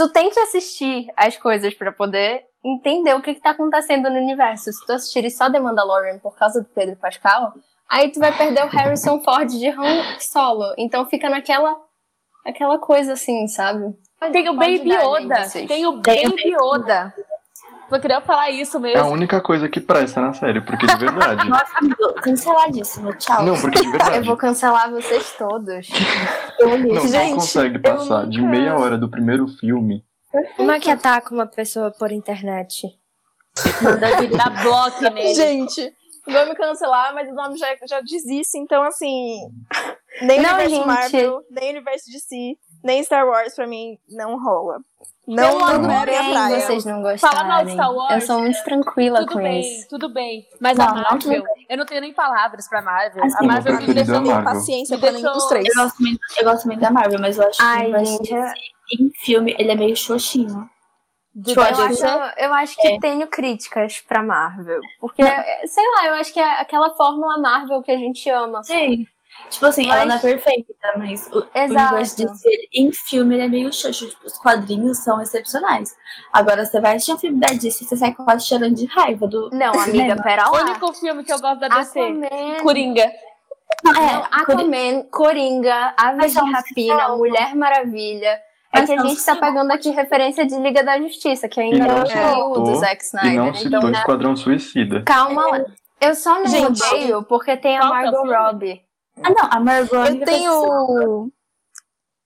[0.00, 4.16] tu tem que assistir as coisas pra poder entender o que, que tá acontecendo no
[4.16, 4.72] universo.
[4.72, 7.52] Se tu assistir só The Mandalorian por causa do Pedro Pascal,
[7.86, 10.72] aí tu vai perder o Harrison Ford de Han Solo.
[10.78, 11.76] Então fica naquela
[12.46, 13.94] aquela coisa assim, sabe?
[14.32, 15.50] Tem o Baby Yoda.
[15.68, 17.14] Tem o Baby Yoda.
[17.90, 19.08] Eu queria falar isso É a mesmo.
[19.10, 21.46] única coisa que presta na série, porque de verdade.
[21.48, 23.12] Nossa, amigo, canceladíssimo.
[23.16, 23.42] Tchau.
[23.44, 24.26] não, porque de Eu verdade.
[24.26, 25.88] vou cancelar vocês todos.
[26.58, 26.78] Eu.
[26.78, 30.04] Não, Gente, não consegue eu passar de meia hora do primeiro filme.
[30.56, 32.86] Como é que ataca uma pessoa por internet?
[33.82, 35.34] Manda vir Dá bloco nele.
[35.34, 35.92] Gente,
[36.26, 39.40] vão me cancelar, mas o nome já, já diz isso, então assim.
[40.22, 40.86] Nem Não, universo gente.
[40.86, 44.78] Marvel, nem universo DC, nem Star Wars pra mim não rola.
[45.36, 47.74] Pelo Não, não amor é de vocês não Fala mal de gostarem.
[47.74, 48.14] Star Wars.
[48.14, 49.88] Eu sou muito tranquila Tudo com bem, isso.
[49.88, 50.46] tudo bem.
[50.60, 53.24] Mas Não, a não, Marvel, tudo eu não tenho nem palavras pra Marvel.
[53.24, 54.44] Assim, a Marvel me é deixou Não Marvel.
[54.44, 55.66] paciência pra nenhum dos três.
[55.68, 58.34] Eu gosto, muito, eu gosto muito da Marvel, mas eu acho que Ai, universo gente,
[58.34, 58.52] é-
[58.98, 60.68] em filme ele é meio xoxinho.
[61.32, 62.04] de Eu acho,
[62.38, 64.80] eu acho que tenho críticas pra Marvel.
[65.00, 68.64] Porque, sei lá, eu acho que é aquela fórmula Marvel que a gente ama.
[68.64, 69.06] Sim.
[69.48, 71.94] Tipo assim, Mas- ela não é perfeita, mas o, o Exato.
[71.94, 74.08] universo de ser em filme ele é meio xoxo.
[74.08, 75.94] Tipo, os quadrinhos são excepcionais.
[76.32, 79.50] Agora, você vai assistir um filme da DC, você sai quase chorando de raiva do.
[79.52, 80.22] Não, amiga, cinema.
[80.22, 80.62] pera O lá.
[80.62, 81.98] único filme que eu gosto da DC.
[81.98, 83.12] Aquaman, Coringa.
[83.84, 88.40] Não, é, Aquaman, Coringa, Mas de são Rapina, Mulher Maravilha.
[88.72, 91.60] É Mas que a são gente tá pegando aqui referência de Liga da Justiça, que
[91.60, 93.34] ainda E não saiu citou- do Zack E Snyder.
[93.34, 95.02] não Então, citou Esquadrão Suicida.
[95.02, 95.64] calma lá.
[96.00, 98.22] Eu só não Gente, odeio porque tem a é o Margot?
[98.32, 98.80] Robbie.
[99.22, 100.24] Ah, não, a Margot Eu isso.
[100.24, 101.32] tenho.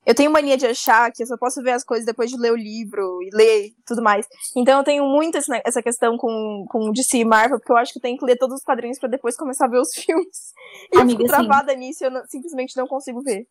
[0.07, 2.53] Eu tenho mania de achar que eu só posso ver as coisas depois de ler
[2.53, 4.27] o livro e ler tudo mais.
[4.55, 7.91] Então eu tenho muito esse essa questão com, com DC e Marvel, porque eu acho
[7.95, 10.53] que eu tenho que ler todos os quadrinhos pra depois começar a ver os filmes.
[10.93, 11.49] E Amiga, eu fico sim.
[11.49, 13.47] travada nisso e eu não- simplesmente não consigo ver.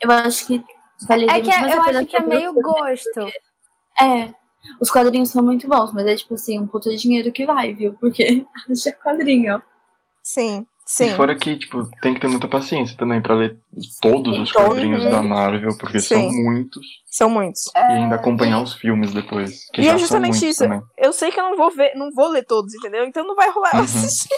[0.00, 0.64] Eu acho que
[1.06, 3.20] vale É que mais eu acho que é meio gosto.
[4.00, 4.34] É.
[4.80, 7.92] Os quadrinhos são muito bons, mas é tipo assim, um puta dinheiro que vai, viu?
[8.00, 9.62] Porque haja quadrinho.
[10.22, 11.06] Sim, sim.
[11.06, 13.58] E fora que, tipo, tem que ter muita paciência também pra ler
[14.00, 16.42] todos os Todos, quadrinhos da Marvel, porque são Sim.
[16.44, 16.86] muitos.
[17.06, 17.70] São muitos.
[17.74, 19.68] E ainda acompanhar os filmes depois.
[19.72, 20.64] Que E já é justamente são muitos isso.
[20.64, 20.82] Também.
[20.98, 23.04] Eu sei que eu não vou ver, não vou ler todos, entendeu?
[23.04, 23.84] Então não vai rolar eu Uhum.
[23.84, 24.34] assistir.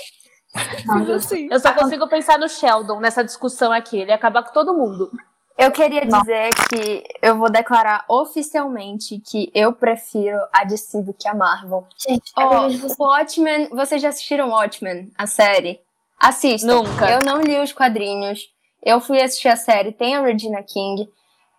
[1.15, 1.49] Assim.
[1.51, 3.99] Eu só consigo pensar no Sheldon nessa discussão aqui.
[3.99, 5.11] Ele ia acabar com todo mundo.
[5.59, 6.21] Eu queria Não.
[6.21, 11.87] dizer que eu vou declarar oficialmente que eu prefiro a DC do que a Marvel.
[11.97, 12.95] Gente, vejo você.
[12.99, 15.81] Watchmen, vocês já assistiram Watchmen, a série?
[16.18, 16.83] Assistam.
[16.83, 17.11] Nunca.
[17.11, 18.40] Eu não li os quadrinhos.
[18.83, 21.09] Eu fui assistir a série, tem a Regina King.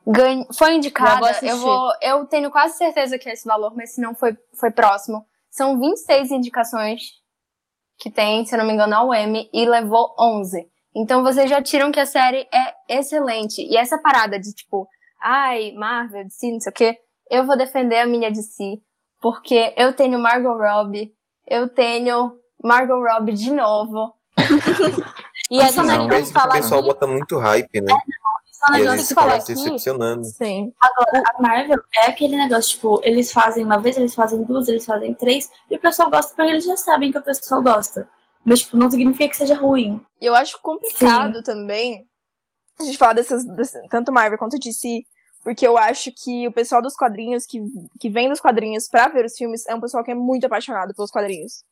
[0.05, 0.47] Ganhe...
[0.57, 1.29] Foi indicada.
[1.29, 1.49] assistir.
[1.49, 1.91] Eu, vou...
[2.01, 5.25] eu tenho quase certeza que é esse valor, mas se não foi, foi próximo.
[5.49, 7.01] São 26 indicações
[7.97, 10.69] que tem, se eu não me engano, ao Emmy, e levou 11.
[10.95, 13.61] Então vocês já tiram que a série é excelente.
[13.61, 14.87] E essa parada de tipo,
[15.21, 16.97] ai, Marvel, DC, não sei o quê,
[17.29, 18.79] eu vou defender a minha DC,
[19.21, 21.13] porque eu tenho Margot Robbie,
[21.45, 24.13] eu tenho Margot Robbie de novo.
[25.49, 26.89] E a gente não, tem Mas que o pessoal aqui.
[26.89, 27.93] bota muito hype, né?
[28.51, 29.53] só um E que você fala aqui.
[29.53, 30.25] decepcionando.
[30.25, 30.73] Sim.
[30.81, 34.85] Agora, a Marvel é aquele negócio, tipo, eles fazem uma vez, eles fazem duas, eles
[34.85, 38.09] fazem três, e o pessoal gosta porque eles já sabem que o pessoal gosta.
[38.43, 40.01] Mas, tipo, não significa que seja ruim.
[40.19, 42.05] E eu acho complicado também
[42.79, 45.03] a gente falar dessas, desse- tanto Marvel quanto DC,
[45.43, 47.61] porque eu acho que o pessoal dos quadrinhos, que,
[48.01, 50.93] que vem dos quadrinhos pra ver os filmes, é um pessoal que é muito apaixonado
[50.93, 51.63] pelos quadrinhos.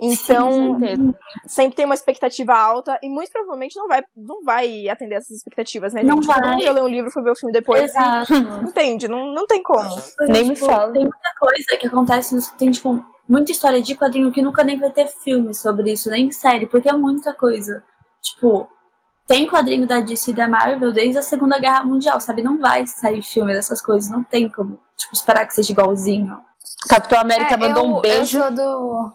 [0.00, 1.14] Então, certeza.
[1.46, 5.92] sempre tem uma expectativa alta e muito provavelmente não vai, não vai atender essas expectativas,
[5.92, 6.08] né, gente?
[6.10, 6.50] Não Todo vai.
[6.50, 7.82] mundo já leu um livro, foi ver o filme depois.
[7.84, 8.32] Exato.
[8.66, 9.08] Entende?
[9.08, 9.96] Não, não tem como.
[10.20, 10.92] Nem me Tipo, fala.
[10.92, 14.90] Tem muita coisa que acontece, tem, tipo, muita história de quadrinho que nunca nem vai
[14.90, 17.82] ter filme sobre isso, nem série, porque é muita coisa.
[18.22, 18.68] Tipo,
[19.26, 22.42] tem quadrinho da DC e da Marvel desde a Segunda Guerra Mundial, sabe?
[22.42, 26.38] Não vai sair filme dessas coisas, não tem como, tipo, esperar que seja igualzinho.
[26.88, 28.38] Capitão América É, mandou eu, um beijo.
[28.38, 29.12] Eu sou do,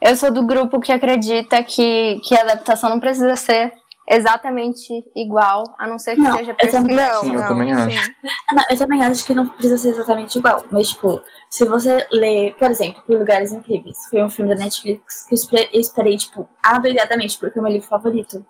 [0.00, 3.72] eu sou do grupo que acredita que, que a adaptação não precisa ser
[4.08, 7.12] exatamente igual, a não ser que Não, seja personalizado.
[7.14, 7.80] Não, Sim, eu não, também sim.
[7.96, 8.10] acho.
[8.52, 12.52] Não, eu também acho que não precisa ser exatamente igual, mas, tipo, se você lê,
[12.58, 16.16] por exemplo, Por Lugares Incríveis, foi um filme da Netflix que eu espe- eu esperei,
[16.16, 18.44] tipo, adoidadamente, porque é o meu livro favorito.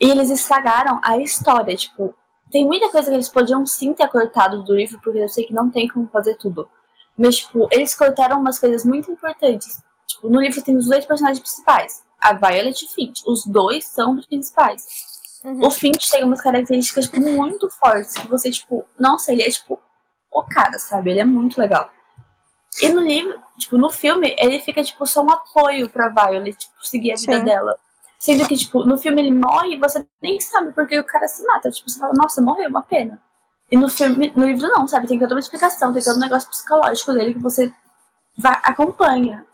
[0.00, 2.14] E eles estragaram a história, tipo,
[2.50, 5.52] tem muita coisa que eles podiam sim ter cortado do livro, porque eu sei que
[5.54, 6.68] não tem como fazer tudo.
[7.18, 9.82] Mas, tipo, eles cortaram umas coisas muito importantes.
[10.06, 13.22] Tipo, no livro tem os dois personagens principais, a Violet e o Finch.
[13.26, 14.86] Os dois são os principais.
[15.44, 15.66] Uhum.
[15.66, 19.78] O Finch tem umas características muito fortes, que você, tipo, nossa, ele é, tipo,
[20.32, 21.10] o cara, sabe?
[21.10, 21.90] Ele é muito legal.
[22.80, 26.74] E no livro, tipo, no filme, ele fica, tipo, só um apoio pra Violet, tipo,
[26.86, 27.44] seguir a vida Sim.
[27.44, 27.76] dela.
[28.18, 31.44] Sendo que, tipo, no filme ele morre e você nem sabe porque o cara se
[31.46, 31.70] mata.
[31.70, 33.20] Tipo, você fala, nossa, morreu, uma pena.
[33.70, 35.06] E no filme, no livro não, sabe?
[35.06, 37.72] Tem toda uma explicação, tem todo um negócio psicológico dele que você
[38.36, 39.44] vai, acompanha.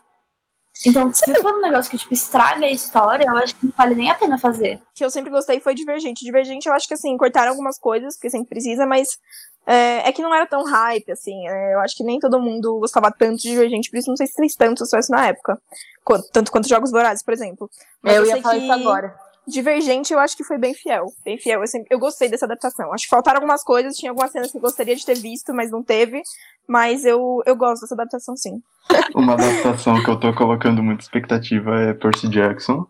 [0.85, 3.95] Então, se for um negócio que, tipo, estraga a história, eu acho que não vale
[3.95, 4.81] nem a pena fazer.
[4.95, 6.25] que eu sempre gostei foi Divergente.
[6.25, 9.19] Divergente, eu acho que assim, cortaram algumas coisas, porque sempre precisa, mas
[9.67, 11.47] é, é que não era tão hype, assim.
[11.47, 14.27] é, eu acho que nem todo mundo gostava tanto de Divergente, por isso não sei
[14.27, 15.61] se fez tanto sucesso na época.
[16.03, 17.69] Qu- tanto quanto Jogos Vorazes, por exemplo.
[18.01, 19.15] Mas Eu sei ia falar que isso agora.
[19.47, 21.05] Divergente, eu acho que foi bem fiel.
[21.25, 21.61] Bem fiel.
[21.61, 22.93] Eu, sempre- eu gostei dessa adaptação.
[22.93, 25.69] Acho que faltaram algumas coisas, tinha algumas cenas que eu gostaria de ter visto, mas
[25.69, 26.21] não teve.
[26.67, 28.61] Mas eu, eu gosto dessa adaptação, sim.
[29.13, 32.85] Uma adaptação que eu tô colocando muita expectativa é Percy Jackson.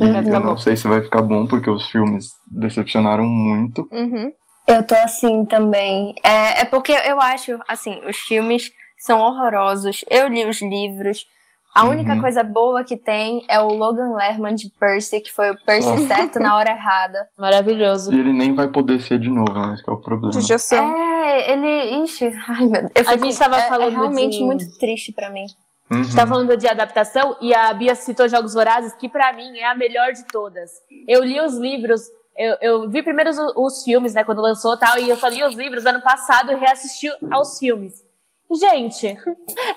[0.00, 3.86] E ficar eu não sei se vai ficar bom, porque os filmes decepcionaram muito.
[3.92, 4.32] Uhum.
[4.66, 6.14] Eu tô assim também.
[6.24, 10.04] É, é porque eu acho, assim, os filmes são horrorosos.
[10.10, 11.26] Eu li os livros.
[11.74, 12.20] A única Uhum.
[12.20, 16.06] coisa boa que tem é o Logan Lerman de Percy, que foi o Percy Nossa.
[16.06, 17.28] certo na hora errada.
[17.36, 18.12] Maravilhoso.
[18.14, 19.74] E ele nem vai poder ser de novo, né?
[19.74, 20.32] Esse que é o problema.
[20.32, 20.96] Judiação.
[20.96, 22.04] É, ele.
[22.04, 22.92] Ixi, ai meu Deus.
[22.94, 25.46] Eu A gente tava é, falando é realmente de- muito triste pra mim.
[25.90, 26.00] Uhum.
[26.00, 29.58] A gente tá falando de adaptação e a Bia citou Jogos Vorazes, que pra mim
[29.58, 30.70] é a melhor de todas.
[31.08, 32.02] Eu li os livros,
[32.36, 35.26] eu, eu vi primeiro os, os filmes, né, quando lançou e tal, e eu só
[35.28, 38.03] li os livros ano passado e reassisti aos filmes.
[38.52, 39.06] Gente,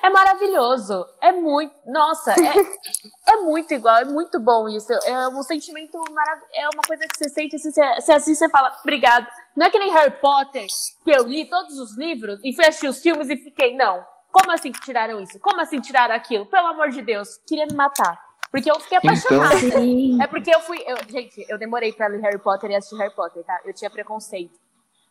[0.04, 1.06] é maravilhoso.
[1.22, 1.74] É muito.
[1.86, 4.92] Nossa, é, é muito igual, é muito bom isso.
[5.06, 6.52] É um sentimento maravilhoso.
[6.54, 9.26] É uma coisa que você sente assim, você, assim, você fala, obrigado.
[9.56, 10.68] Não é que nem Harry Potter,
[11.04, 14.06] que eu li todos os livros e fui assistir os filmes e fiquei, não.
[14.32, 15.40] Como assim que tiraram isso?
[15.40, 16.46] Como assim tiraram aquilo?
[16.46, 18.20] Pelo amor de Deus, queria me matar.
[18.52, 19.80] Porque eu fiquei Então- apaixonada.
[19.80, 20.22] Sim.
[20.22, 20.84] É porque eu fui.
[20.86, 23.60] eu- gente, eu demorei pra ler Harry Potter e assistir Harry Potter, tá?
[23.66, 24.54] Eu tinha preconceito.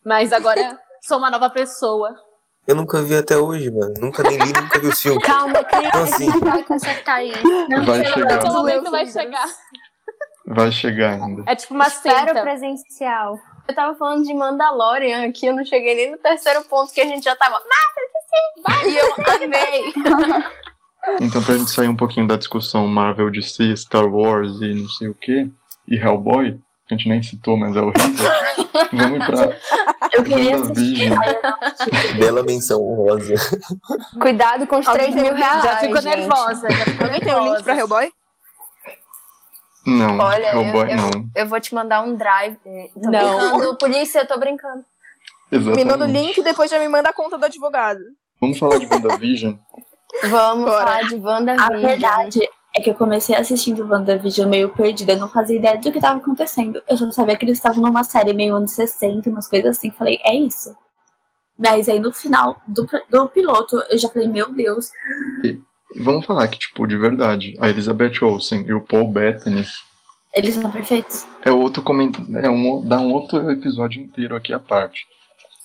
[0.05, 2.15] Mas agora sou uma nova pessoa.
[2.67, 3.93] Eu nunca vi até hoje, mano.
[3.99, 5.21] Nunca nem li, nunca vi o filme.
[5.21, 7.37] Calma, que Então, assim, não vai consertar isso.
[7.85, 8.39] Vai chegar,
[8.91, 9.45] vai chegar.
[10.45, 11.43] vai chegar ainda.
[11.47, 12.41] É tipo uma Espero seita.
[12.41, 13.39] presencial.
[13.67, 17.05] Eu tava falando de Mandalorian aqui, eu não cheguei nem no terceiro ponto que a
[17.05, 17.57] gente já tava.
[17.57, 19.93] Sim, e eu amei.
[21.21, 25.07] Então, pra gente sair um pouquinho da discussão Marvel DC, Star Wars e não sei
[25.07, 25.49] o que,
[25.87, 28.29] e Hellboy, que a gente nem citou, mas é horrível,
[28.93, 29.57] vamos pra
[30.13, 31.11] Eu queria assistir.
[32.19, 33.33] Bela menção honrosa.
[34.19, 35.63] Cuidado com os Alguém 3 tem mil reais.
[35.63, 36.15] Já ficou gente.
[36.17, 36.69] nervosa.
[36.69, 37.75] Já ficou Alguém tem um link pra.
[37.77, 38.11] Hellboy?
[39.85, 41.09] Não, Olha, eu- Hellboy eu- não.
[41.35, 42.57] Eu vou te mandar um drive.
[42.93, 43.51] Tô Não.
[43.51, 44.83] brincando, polícia, eu tô brincando.
[45.51, 45.85] Exatamente.
[45.85, 47.99] Me manda o link e depois já me manda a conta do advogado.
[48.41, 49.53] Vamos falar de WandaVision?
[50.25, 50.85] Vamos Bora.
[50.85, 51.73] falar de WandaVision.
[51.85, 55.91] A verdade é que eu comecei assistindo WandaVision meio perdida, eu não fazia ideia do
[55.91, 56.81] que tava acontecendo.
[56.87, 59.89] Eu só sabia que eles estavam numa série meio anos 60, umas coisas assim.
[59.89, 60.75] Falei, é isso.
[61.57, 64.91] Mas aí no final do, do piloto, eu já falei, meu Deus.
[65.95, 69.65] Vamos falar que, tipo, de verdade, a Elizabeth Olsen e o Paul Bettany
[70.31, 71.25] Eles são perfeitos.
[71.43, 75.07] é outro comentário, é um, dá um outro episódio inteiro aqui à parte.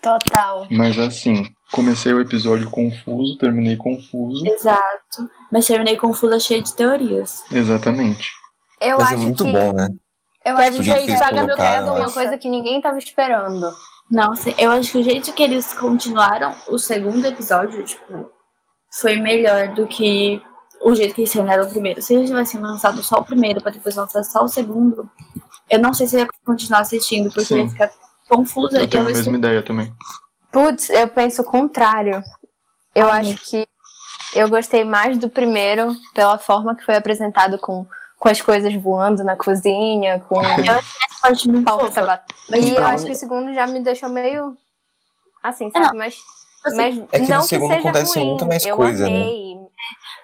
[0.00, 0.66] Total.
[0.70, 4.46] Mas assim, comecei o episódio confuso, terminei confuso.
[4.46, 5.28] Exato.
[5.50, 7.42] Mas terminei confusa, cheia de teorias.
[7.50, 8.30] Exatamente.
[8.80, 9.88] Eu Mas é acho muito que bom, né?
[10.44, 12.00] Eu Que a acho gente Podia aí ter sabe do colocado, que né?
[12.00, 13.72] uma coisa que ninguém tava esperando.
[14.10, 18.30] Não, assim, eu acho que o jeito que eles continuaram o segundo episódio, tipo,
[19.00, 20.42] foi melhor do que
[20.82, 22.02] o jeito que eles terminaram o primeiro.
[22.02, 25.08] Se eles tivessem lançado só o primeiro pra depois lançar só o segundo,
[25.70, 27.60] eu não sei se eu ia continuar assistindo, porque Sim.
[27.62, 27.90] ia ficar
[28.28, 28.80] confusa.
[28.80, 29.94] Eu tenho a mesma ideia também.
[30.52, 32.22] Putz, eu penso o contrário.
[32.94, 33.66] Eu acho que
[34.34, 37.86] eu gostei mais do primeiro pela forma que foi apresentado com,
[38.18, 40.60] com as coisas voando na cozinha, com E eu
[42.72, 44.56] então- acho que o segundo já me deixou meio
[45.42, 45.96] assim, É, sabe?
[45.98, 46.16] Mas,
[46.64, 48.28] Assim, mas É que no não segundo que seja acontece ruim.
[48.28, 49.10] muito mais eu coisa, né?
[49.10, 49.56] amei.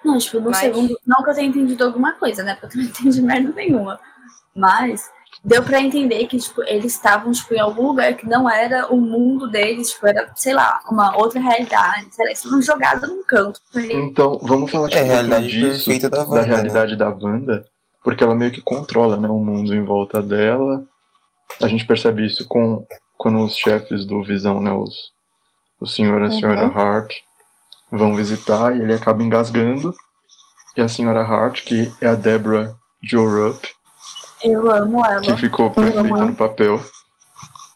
[0.05, 0.97] Não, tipo, no Mas- segundo.
[1.05, 2.55] Não que eu tenha entendido alguma coisa, né?
[2.55, 3.99] Porque eu não entendi merda nenhuma.
[4.55, 5.11] Mas
[5.43, 8.97] deu pra entender que, tipo, eles estavam, tipo, em algum lugar que não era o
[8.97, 12.07] mundo deles, tipo, era, sei lá, uma outra realidade.
[12.11, 13.59] Sei lá, eles foram jogados num canto.
[13.75, 16.47] Então, vamos falar tipo, É a um realidade disso, perfeita da da Wanda, né?
[16.47, 17.65] realidade da Wanda,
[18.03, 20.83] porque ela meio que controla né, o mundo em volta dela.
[21.61, 22.85] A gente percebe isso com
[23.17, 25.11] quando os chefes do Visão, né, os,
[25.79, 27.13] o senhor e a senhora Hart,
[27.91, 29.93] vão visitar e ele acaba engasgando.
[30.77, 32.73] E a senhora Hart, que é a Deborah
[33.03, 33.67] Jorup,
[34.43, 35.21] Eu amo ela.
[35.21, 36.79] que ficou perfeita no papel,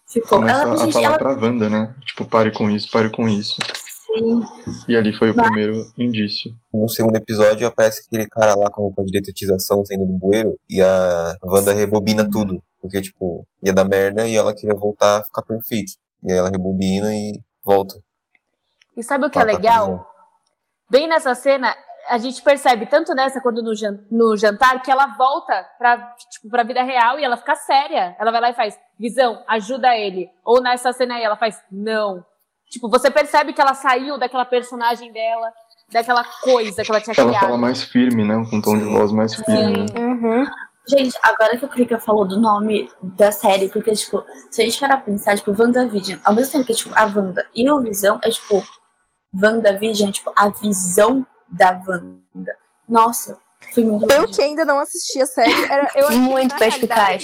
[0.08, 0.40] Ficou.
[0.40, 1.96] começa Ela, a gente, falar ela pra Wanda, né?
[2.06, 3.58] Tipo, pare com isso, pare com isso.
[3.66, 4.44] sim.
[4.88, 6.54] E ali foi o primeiro indício.
[6.72, 10.58] No segundo episódio aparece aquele cara lá com a roupa de detetização saindo do bueiro
[10.70, 12.62] e a Wanda rebobina tudo.
[12.80, 15.94] Porque, tipo, ia dar merda e ela queria voltar a ficar perfeito.
[16.22, 17.96] E aí ela rebobina e volta.
[18.96, 20.08] E sabe o que é Tá, tá, legal?
[20.92, 21.76] Bem nessa cena,
[22.10, 25.98] a gente percebe, tanto nessa quanto no, jan- no jantar, que ela volta pra,
[26.32, 28.16] tipo, pra vida real e ela fica séria.
[28.20, 30.30] Ela vai lá e faz, Visão, ajuda ele.
[30.46, 32.24] Ou nessa cena aí, ela faz, não.
[32.70, 35.52] Tipo, você percebe que ela saiu daquela personagem dela,
[35.92, 37.42] daquela coisa que ela tinha Ela criado.
[37.46, 38.36] fala mais firme, né?
[38.50, 39.88] Com um tom de voz mais firme.
[39.90, 39.98] Sim.
[39.98, 40.46] Uhum.
[40.88, 44.80] Gente, agora que o Krika falou do nome da série, porque, tipo, se a gente
[44.80, 48.20] parar pra pensar, tipo, WandaVision, ao mesmo tempo que, tipo, a Wanda e o Visão,
[48.22, 48.62] é, tipo,
[49.42, 52.56] WandaVision, tipo, a visão da Wanda.
[52.88, 53.38] Nossa,
[53.74, 57.24] foi muito Eu que ainda não assisti a série, era, eu achei Muito perspicaz.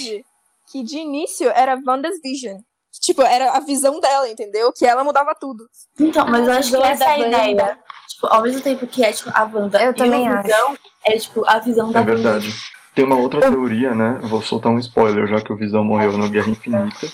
[0.70, 2.58] Que de início era Wanda's Vision.
[3.00, 4.72] Tipo, era a visão dela, entendeu?
[4.72, 5.64] Que ela mudava tudo.
[5.98, 7.48] Então, mas eu Ah, acho que essa da é a Wanda.
[7.48, 7.78] ideia.
[8.08, 11.16] Tipo, ao mesmo tempo que é, tipo, a Wanda Eu e também o Visão, é,
[11.18, 12.14] tipo, a visão da É Wanda.
[12.14, 12.54] verdade.
[12.94, 14.18] Tem uma outra teoria, né?
[14.24, 17.06] Vou soltar um spoiler, já que o Visão morreu no Guerra Infinita.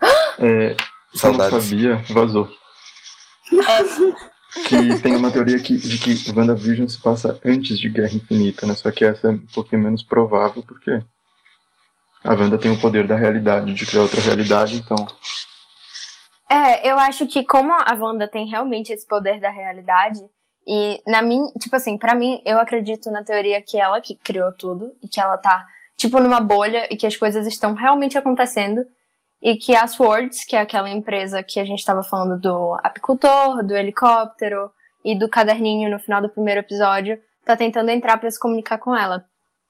[0.42, 0.74] É,
[1.22, 2.48] eu não sabia, vazou.
[4.52, 8.74] Que tem uma teoria que, de que WandaVision se passa antes de Guerra Infinita, né?
[8.74, 11.00] Só que essa é um pouquinho menos provável, porque
[12.24, 15.06] a Wanda tem o poder da realidade, de criar outra realidade, então.
[16.50, 20.20] É, eu acho que como a Wanda tem realmente esse poder da realidade,
[20.66, 24.52] e na minha, tipo assim, pra mim, eu acredito na teoria que ela que criou
[24.52, 25.64] tudo, e que ela tá,
[25.96, 28.84] tipo, numa bolha, e que as coisas estão realmente acontecendo,
[29.42, 33.64] e que a Swords, que é aquela empresa que a gente tava falando do apicultor,
[33.64, 34.70] do helicóptero,
[35.04, 38.94] e do caderninho no final do primeiro episódio, tá tentando entrar pra se comunicar com
[38.94, 39.24] ela.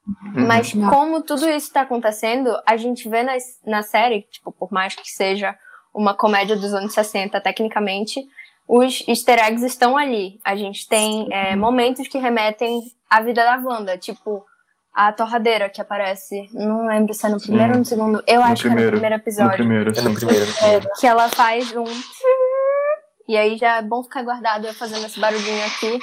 [0.07, 0.47] Uhum.
[0.47, 3.33] Mas como tudo isso tá acontecendo, a gente vê na,
[3.65, 5.55] na série, tipo, por mais que seja
[5.93, 8.21] uma comédia dos anos 60, tecnicamente,
[8.67, 10.39] os easter eggs estão ali.
[10.43, 14.45] A gente tem é, momentos que remetem à vida da Wanda, tipo
[14.93, 18.45] a torradeira que aparece, não lembro se é no primeiro ou no segundo, eu No
[18.47, 20.45] acho que é no primeiro, primeiro No episódio, primeiro, É no primeiro.
[20.45, 20.89] no primeiro.
[20.99, 21.85] que ela faz um
[23.27, 25.99] e aí já é bom ficar guardado eu fazendo esse barulhinho aqui,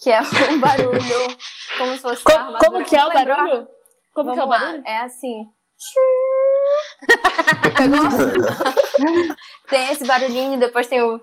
[0.00, 0.20] que é
[0.52, 1.36] um barulho
[1.78, 2.58] como se fosse uma Co- armadura.
[2.70, 3.68] como que é o Vamos barulho?
[4.14, 4.82] Como que é o Vamos lá, barulho?
[4.86, 5.46] É assim.
[9.68, 11.20] Tem esse barulhinho e depois tem o.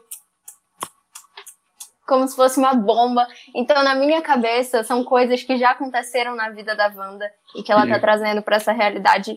[2.07, 3.25] Como se fosse uma bomba.
[3.55, 7.71] Então, na minha cabeça, são coisas que já aconteceram na vida da Wanda e que
[7.71, 9.35] ela tá E- trazendo pra essa realidade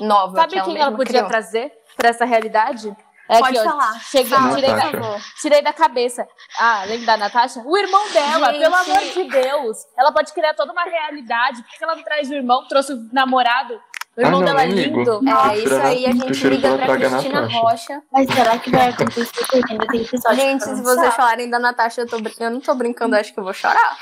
[0.00, 0.34] nova.
[0.36, 1.28] Sabe que ela quem ela podia criou.
[1.28, 2.94] trazer pra essa realidade?
[3.28, 4.00] É Pode aqui, falar.
[4.04, 6.28] Cheguei, Fala, tirei, da, tirei da cabeça.
[6.60, 7.60] Ah, lembra da Natasha?
[7.66, 8.60] O irmão dela, Gente.
[8.60, 9.78] pelo amor de Deus.
[9.98, 11.60] Ela pode criar toda uma realidade.
[11.64, 12.66] Por que ela não traz o irmão?
[12.68, 13.80] Trouxe o namorado?
[14.16, 15.20] O irmão Ah, não, dela é lindo.
[15.28, 17.58] É, isso aí a gente liga pra Cristina Natasha.
[17.58, 18.02] Rocha.
[18.12, 21.58] Mas será que vai acontecer que ainda tem episódio Gente, pra se vocês falarem da
[21.58, 23.96] Natasha, eu, tô eu não tô brincando, acho que eu vou chorar.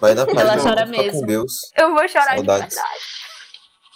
[0.00, 1.20] Vai dar paz, Ela não, chora mesmo.
[1.20, 1.52] com Deus.
[1.76, 2.68] Eu vou chorar Saudades.
[2.68, 3.00] de verdade.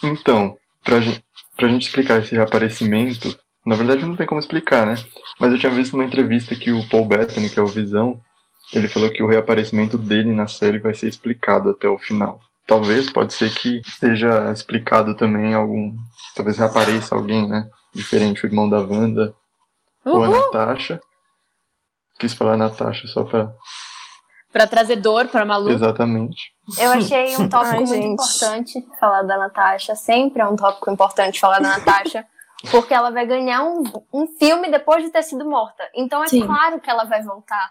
[0.04, 1.24] Então, pra gente,
[1.56, 4.94] pra gente explicar esse reaparecimento, na verdade não tem como explicar, né?
[5.40, 8.20] Mas eu tinha visto uma entrevista que o Paul Bettany, que é o Visão,
[8.72, 12.40] ele falou que o reaparecimento dele na série vai ser explicado até o final.
[12.66, 15.94] Talvez, pode ser que seja explicado também algum.
[16.34, 17.68] Talvez reapareça alguém, né?
[17.94, 19.34] Diferente, o irmão da Wanda
[20.04, 21.00] ou a Natasha.
[22.18, 23.52] Quis falar Natasha só pra.
[24.52, 25.70] Pra trazer dor pra Malu.
[25.70, 26.52] Exatamente.
[26.78, 28.06] Eu achei um tópico Ai, muito gente.
[28.06, 29.94] importante falar da Natasha.
[29.94, 32.26] Sempre é um tópico importante falar da Natasha.
[32.70, 35.84] Porque ela vai ganhar um, um filme depois de ter sido morta.
[35.94, 36.46] Então é Sim.
[36.46, 37.70] claro que ela vai voltar.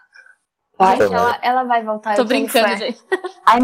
[0.78, 1.00] Vai.
[1.00, 2.14] Ela, ela vai voltar.
[2.16, 2.76] Tô eu brincando, fé.
[2.76, 2.98] gente.
[3.46, 3.58] Ai,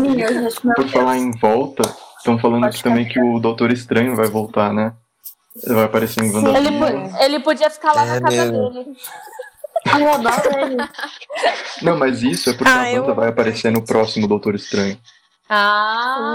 [0.46, 1.82] acho que meu Por falar em volta,
[2.18, 4.94] estão falando Pode aqui também que o Doutor Estranho vai voltar, né?
[5.62, 6.56] Ele vai aparecer em Sim.
[6.56, 6.68] Ele,
[7.24, 8.70] ele podia ficar lá É na casa mesmo.
[8.70, 8.96] dele.
[10.00, 10.76] Eu adoro ele.
[11.82, 14.96] Não, mas isso é porque Ah, a eu- Wanda vai aparecer no próximo Doutor Estranho.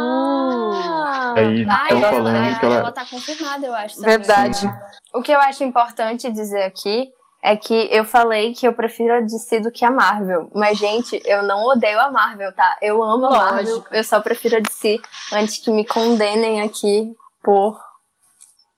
[0.07, 1.33] Ah!
[1.35, 2.75] Aí Ah, estão ela, falando ela, que ela.
[2.75, 3.95] ela tá confirmada, eu acho.
[3.95, 4.17] também.
[4.17, 4.69] Verdade.
[5.13, 7.09] O que eu acho importante dizer aqui
[7.43, 10.49] é que eu falei que eu prefiro a DC do que a Marvel.
[10.53, 12.77] Mas, gente, eu não odeio a Marvel, tá?
[12.81, 13.75] Eu amo a Marvel.
[13.77, 13.93] Lógico.
[13.95, 14.99] Eu só prefiro a DC
[15.33, 17.79] antes que me condenem aqui por,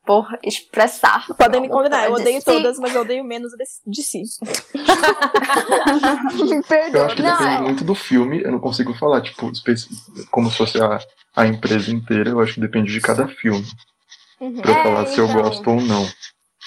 [0.05, 1.25] por expressar.
[1.35, 2.51] Podem me condenar, eu odeio DC.
[2.51, 4.23] todas, mas eu odeio menos a de- de si.
[6.45, 7.05] me Eu perdoa.
[7.05, 9.51] acho que Não, depende é- muito do filme, eu não consigo falar, tipo,
[10.31, 10.99] como se fosse a,
[11.35, 13.65] a empresa inteira, eu acho que depende de cada filme.
[14.39, 14.61] Uhum.
[14.61, 15.41] Pra eu É, falar se eu então.
[15.41, 16.07] gosto ou não.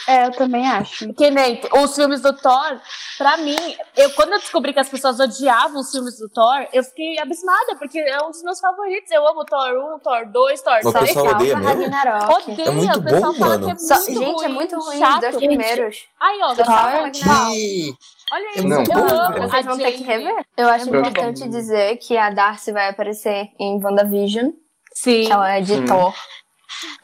[0.09, 1.12] É, eu também acho.
[1.14, 2.80] Que nem os filmes do Thor,
[3.18, 3.57] pra mim,
[3.96, 7.76] eu, quando eu descobri que as pessoas odiavam os filmes do Thor, eu fiquei abismada,
[7.78, 9.11] porque é um dos meus favoritos.
[9.11, 11.07] Eu amo Thor 1, Thor 2, Thor Mas o 3.
[11.07, 11.68] pessoal odeia mesmo?
[11.82, 12.50] Ragnarok.
[12.50, 13.66] Odeia, É muito o pessoal bom, fala mano.
[13.66, 15.14] que é Só- muito gente, ruim, é muito ruim chato.
[15.14, 15.96] os dois primeiros.
[16.20, 17.20] Aí, ó, Só Thor fala Ragnarok.
[17.20, 17.94] Que...
[18.32, 19.42] Olha É isso, muito eu bom, amo.
[19.48, 20.44] Vocês vão ter que rever.
[20.57, 24.50] Eu acho É importante dizer que a Darcy vai aparecer em WandaVision,
[24.94, 25.24] Sim.
[25.26, 25.84] que ela é de Sim.
[25.84, 26.14] Thor.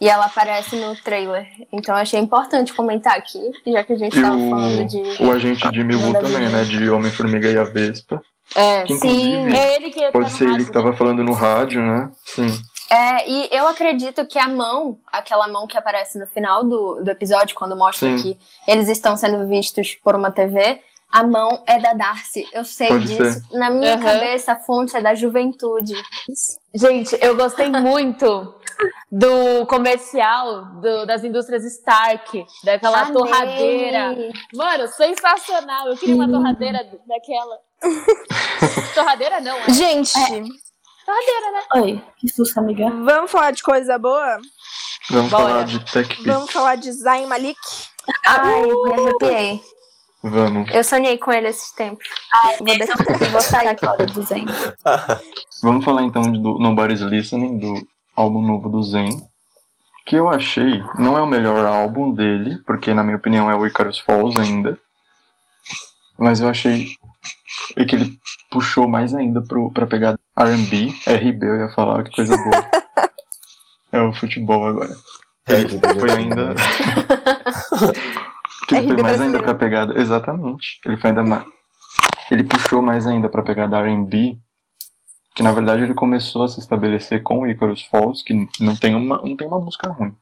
[0.01, 1.47] E ela aparece no trailer.
[1.73, 5.23] Então achei importante comentar aqui, já que a gente E tava falando de.
[5.23, 6.65] o agente Jimmy Woo também, né?
[6.65, 8.21] De Homem-Formiga e a Vespa.
[8.55, 9.53] É, Que, Sim.
[9.55, 12.11] é ele que pode ser ele que tava falando no rádio, né?
[12.25, 12.47] Sim.
[12.91, 17.11] É, e eu acredito que a mão, aquela mão que aparece no final do, do
[17.11, 18.23] episódio, quando mostra Sim.
[18.23, 20.81] que eles estão sendo vistos por uma TV,
[21.11, 22.49] a mão é da Darcy.
[22.53, 23.43] Eu sei Pode disso.
[23.53, 24.03] Na minha Aham.
[24.03, 25.95] cabeça, a fonte é da juventude.
[26.75, 28.55] Gente, eu gostei muito
[29.11, 33.13] do comercial do- das indústrias Stark, daquela Amei.
[33.15, 34.15] torradeira.
[34.55, 35.89] Mano, sensacional.
[35.89, 37.59] Eu queria uma torradeira daquela.
[38.95, 41.63] torradeira não, é Gente, torradeira, né?
[41.77, 42.85] Oi, que susto, amiga.
[42.91, 44.39] Vamos falar de coisa boa?
[45.11, 45.45] Vamos Bora.
[45.45, 46.23] falar de Tech.
[46.25, 47.59] Vamos falar de Zayn Malik?
[48.27, 49.63] ai, me arrepiei.
[50.29, 50.71] Vamos.
[50.73, 52.07] Eu sonhei com ele esses tempos.
[52.59, 52.97] vou, deixar,
[53.31, 54.47] vou sair fora do Zen.
[55.63, 59.27] Vamos falar então do Nobody's Listening, do álbum novo do Zen.
[60.05, 63.67] Que eu achei, não é o melhor álbum dele, porque na minha opinião é o
[63.67, 64.79] Icarus Falls ainda.
[66.19, 66.97] Mas eu achei
[67.75, 68.19] que ele
[68.51, 72.71] puxou mais ainda pro, pra pegar R&B, RB eu ia falar, que coisa boa.
[73.93, 74.97] é o futebol agora.
[75.49, 76.55] Ele foi ainda.
[78.69, 79.99] que ele foi mais ainda pra pegada.
[79.99, 80.79] Exatamente.
[80.85, 81.45] Ele foi ainda mais.
[82.31, 84.39] Ele puxou mais ainda pra pegada RB.
[85.35, 88.95] Que na verdade ele começou a se estabelecer com o Icarus Falls, que não tem
[88.95, 90.15] uma, não tem uma música ruim.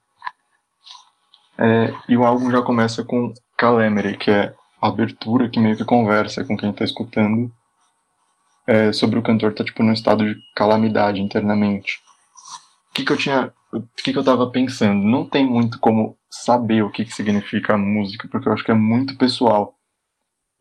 [1.58, 5.84] É, e o álbum já começa com Calamity, que é a abertura que meio que
[5.84, 7.50] conversa com quem tá escutando
[8.66, 12.00] é, sobre o cantor tá tipo num estado de calamidade internamente.
[12.90, 13.52] O que, que eu tinha.
[13.78, 15.02] O que, que eu tava pensando?
[15.04, 18.70] Não tem muito como saber o que, que significa a música, porque eu acho que
[18.70, 19.74] é muito pessoal.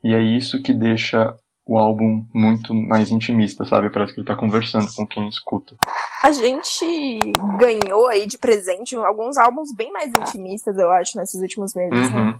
[0.04, 1.36] E é isso que deixa
[1.68, 3.90] o álbum muito mais intimista, sabe?
[3.90, 5.76] Parece que ele tá conversando com quem escuta.
[6.22, 7.20] A gente
[7.58, 12.12] ganhou aí de presente alguns álbuns bem mais intimistas, eu acho, nesses últimos meses.
[12.12, 12.20] né?
[12.20, 12.40] Uhum,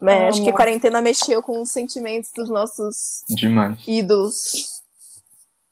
[0.00, 3.78] Mas acho que a quarentena mexeu com os sentimentos dos nossos demais.
[3.86, 4.75] ídolos.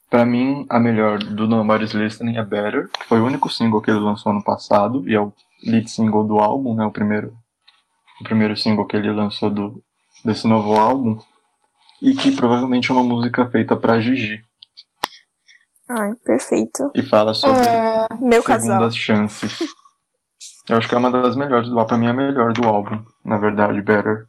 [0.09, 3.89] Pra mim, a melhor do Nobody's Listening é Better, que foi o único single que
[3.89, 5.33] ele lançou ano passado, e é o
[5.63, 6.85] lead single do álbum, né?
[6.85, 7.35] O primeiro,
[8.21, 9.83] o primeiro single que ele lançou do,
[10.23, 11.19] desse novo álbum.
[12.01, 14.43] E que provavelmente é uma música feita pra Gigi.
[15.87, 16.91] Ai, perfeito.
[16.93, 17.61] E fala sobre
[18.21, 18.67] Meu casal.
[18.67, 19.59] segundas chances.
[20.67, 21.87] Eu acho que é uma das melhores do álbum.
[21.87, 24.27] Pra mim é a melhor do álbum, na verdade, Better.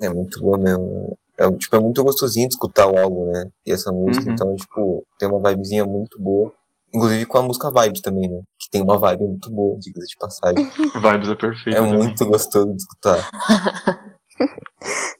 [0.00, 1.18] É muito bom mesmo.
[1.38, 3.44] É, tipo, é muito gostosinho de escutar o álbum, né?
[3.64, 4.32] E essa música, Uhum.
[4.32, 6.52] então, tipo, tem uma vibezinha muito boa.
[6.92, 8.40] Inclusive com a música Vibes também, né?
[8.58, 10.56] Que tem uma vibe muito boa, diga de passagem.
[11.20, 11.76] Vibes é perfeito.
[11.76, 11.98] É também.
[11.98, 13.30] muito gostoso de escutar.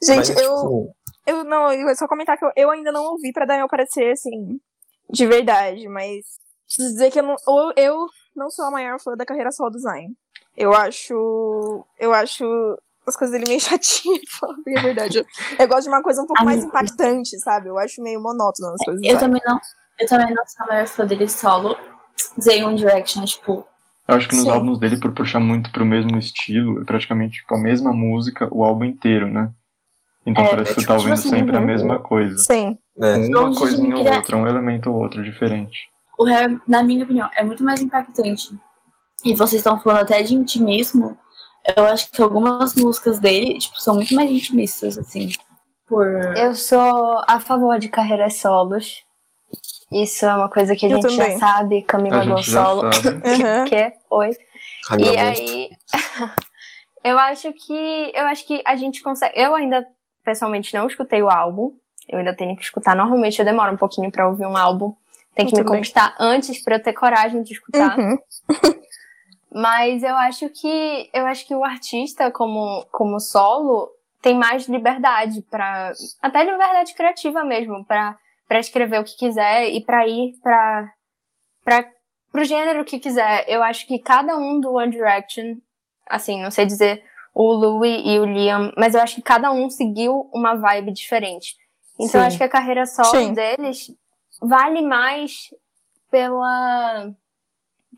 [0.03, 0.95] Gente, Mas, eu, tipo,
[1.27, 3.69] eu não, eu vou só comentar que eu, eu ainda não ouvi pra dar meu
[3.69, 4.59] parecer, assim,
[5.11, 6.25] de verdade, mas
[6.67, 8.07] preciso dizer que eu não, ou eu
[8.37, 10.09] não sou a maior fã da carreira solo do Zayn.
[10.57, 11.85] Eu acho.
[11.99, 12.45] Eu acho
[13.09, 14.23] as coisas dele meio chatinhas,
[14.77, 15.19] a verdade.
[15.19, 15.27] Eu,
[15.59, 17.69] eu gosto de uma coisa um pouco mais impactante, sabe?
[17.69, 19.03] Eu acho meio monótono as coisas.
[19.03, 19.19] Eu Zayn.
[19.19, 19.61] também não.
[19.99, 21.77] Eu também não sou a maior fã dele solo.
[22.41, 23.67] Zayn One Direction, é, tipo,
[24.07, 24.51] Eu acho que nos Sim.
[24.51, 28.65] álbuns dele, por puxar muito pro mesmo estilo, é praticamente tipo, a mesma música o
[28.65, 29.51] álbum inteiro, né?
[30.27, 31.67] Então É, parece que é você tá tipo ouvindo assim, sempre a uhum.
[31.67, 32.37] mesma coisa.
[32.39, 32.79] Sim.
[32.97, 33.17] né?
[33.29, 35.89] Uma coisinha ou outra, um elemento ou outro diferente.
[36.19, 38.59] o Harry, na minha opinião, é muito mais impactante.
[39.25, 41.19] E vocês estão falando até de intimismo.
[41.77, 45.31] Eu acho que algumas músicas dele, tipo, são muito mais intimistas, assim.
[45.87, 46.07] Por...
[46.37, 49.05] Eu sou a favor de carreiras solos.
[49.91, 52.93] Isso é uma coisa que a Eu gente já sabe, Camila Gonçalo.
[52.93, 53.09] sabe.
[53.09, 53.65] Uhum.
[53.67, 53.93] que?
[54.11, 54.31] Oi.
[54.87, 55.71] Camila E aí,
[57.03, 59.33] eu acho que eu acho que a gente consegue.
[59.35, 59.87] Eu ainda
[60.25, 61.73] pessoalmente não escutei o álbum.
[62.07, 62.95] Eu ainda tenho que escutar.
[62.95, 64.95] Normalmente eu demoro um pouquinho pra ouvir um álbum.
[65.35, 67.99] Tem que Eu me conquistar antes pra eu ter coragem de escutar.
[67.99, 68.19] Uhum.
[69.53, 73.91] Mas eu acho que eu acho que o artista como como solo
[74.21, 79.81] tem mais liberdade para até liberdade criativa mesmo para para escrever o que quiser e
[79.81, 80.93] para ir para
[81.65, 81.91] para
[82.31, 83.45] pro gênero que quiser.
[83.49, 85.57] Eu acho que cada um do One Direction,
[86.07, 87.03] assim, não sei dizer
[87.35, 91.57] o Louis e o Liam, mas eu acho que cada um seguiu uma vibe diferente.
[91.95, 92.27] Então eu Sim.
[92.27, 93.33] acho que a carreira solo Sim.
[93.33, 93.91] deles
[94.41, 95.55] vale mais
[96.11, 97.11] pela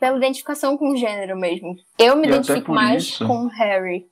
[0.01, 1.77] pela identificação com o gênero mesmo.
[1.99, 4.07] Eu me E identifico mais isso- com o Harry.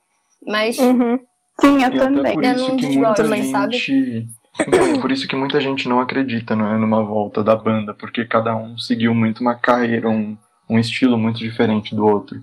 [0.45, 1.19] Mas Uhum.
[1.59, 2.33] Sim, eu E até também.
[2.35, 3.73] por Eu isso não que desgosto, muita mas sabe?
[3.77, 4.27] gente.
[4.65, 7.93] Então, é por isso que muita gente não acredita não é, numa volta da banda,
[7.93, 10.37] porque cada um seguiu muito uma carreira, um,
[10.69, 12.37] um estilo muito diferente do outro.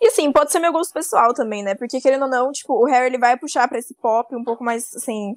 [0.00, 1.74] E assim, pode ser meu gosto pessoal também, né?
[1.74, 4.62] Porque querendo ou não, tipo, o Harry ele vai puxar pra esse pop um pouco
[4.64, 5.34] mais, assim,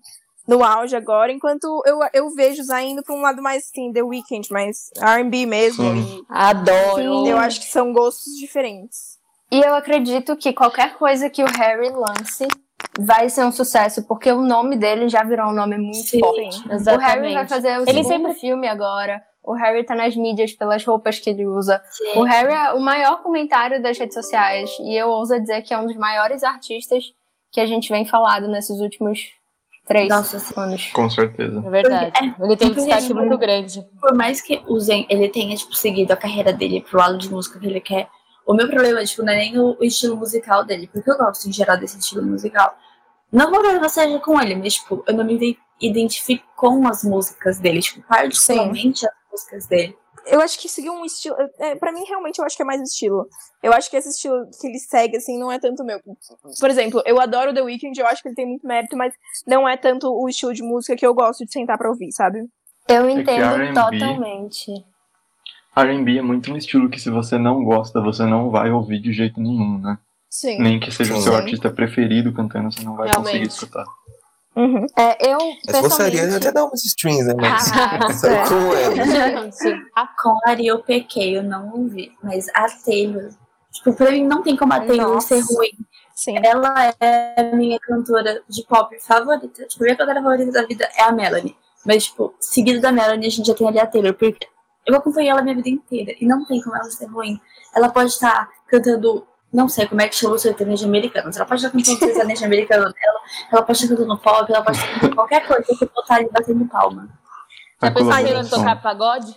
[0.47, 4.03] no auge agora, enquanto eu, eu vejo já indo pra um lado mais, assim, The
[4.03, 5.83] Weeknd, mais R&B mesmo.
[5.83, 6.25] Sim.
[6.29, 7.25] Adoro.
[7.25, 9.17] E eu acho que são gostos diferentes.
[9.51, 12.47] E eu acredito que qualquer coisa que o Harry lance
[12.99, 16.19] vai ser um sucesso, porque o nome dele já virou um nome muito Sim.
[16.19, 16.63] forte.
[16.71, 16.89] Exatamente.
[16.89, 19.21] O Harry vai fazer o Ele segundo sempre- filme agora.
[19.43, 21.79] O Harry tá nas mídias pelas roupas que ele usa.
[22.15, 24.71] O Harry é o maior comentário das redes sociais.
[24.79, 27.13] E eu ouso dizer que é um dos maiores artistas
[27.51, 29.29] que a gente vem falado nesses últimos
[29.85, 30.53] três Nossa, sim.
[30.57, 30.87] anos.
[30.91, 31.63] Com certeza.
[31.65, 32.11] É verdade.
[32.39, 33.85] Ele tem um Porque destaque ele- muito grande.
[34.01, 37.59] por mais que usem, ele tenha, tipo, seguido a carreira dele pro lado de música
[37.59, 38.07] que ele quer,
[38.45, 41.47] o meu problema, tipo, não é nem o, o estilo musical dele, porque eu gosto,
[41.47, 42.75] em geral, desse estilo musical.
[43.31, 47.03] Não vou problema seja com ele, mas, tipo, eu não me ide- identifico com as
[47.03, 49.95] músicas dele, tipo, particularmente as músicas dele.
[50.27, 51.35] Eu acho que seguir um estilo.
[51.59, 53.27] É, pra mim, realmente, eu acho que é mais estilo.
[53.61, 55.99] Eu acho que esse estilo que ele segue, assim, não é tanto meu.
[56.59, 59.13] Por exemplo, eu adoro The Weeknd, eu acho que ele tem muito mérito, mas
[59.45, 62.47] não é tanto o estilo de música que eu gosto de sentar pra ouvir, sabe?
[62.87, 64.85] Eu que entendo R&B totalmente.
[65.75, 69.11] R&B é muito um estilo que se você não gosta, você não vai ouvir de
[69.11, 69.97] jeito nenhum, né?
[70.29, 70.59] Sim.
[70.59, 71.39] Nem que seja o seu Sim.
[71.39, 73.51] artista preferido cantando, você não vai conseguir Realmente.
[73.51, 73.85] escutar.
[74.55, 74.85] Uhum.
[74.97, 75.37] É, eu,
[75.67, 76.47] Mas se fosse a Ariana, pessoalmente...
[76.47, 77.33] até dá umas strings, né?
[77.37, 77.99] Mas Ah,
[78.31, 79.41] é?
[79.51, 83.29] Gente, a- Com a Ari eu pequei, eu não ouvi, mas a Taylor,
[83.71, 85.35] tipo, pra mim não tem como a Taylor Nossa.
[85.39, 85.71] ser ruim.
[86.15, 86.37] Sim.
[86.41, 89.65] Ela é a minha cantora de pop favorita.
[89.65, 91.55] Tipo, a minha cantora favorita da vida é a Melanie.
[91.85, 94.13] Mas, tipo, seguido da Melanie, a gente já tem ali a Taylor.
[94.13, 94.47] Porque
[94.87, 96.13] eu acompanhei ela a minha vida inteira.
[96.19, 97.37] E não tem como ela ser ruim.
[97.75, 99.27] Ela pode estar cantando.
[99.55, 101.31] Não sei como é que chama o sertanejo americano.
[101.33, 102.83] Ela pode estar cantando sertanejo americano.
[102.83, 102.93] Ela,
[103.53, 104.51] ela pode estar cantando pop.
[104.53, 105.63] Ela pode estar cantando qualquer coisa.
[105.63, 107.07] Que botar ali batendo palma.
[107.81, 109.33] A já pensou em tocar pagode?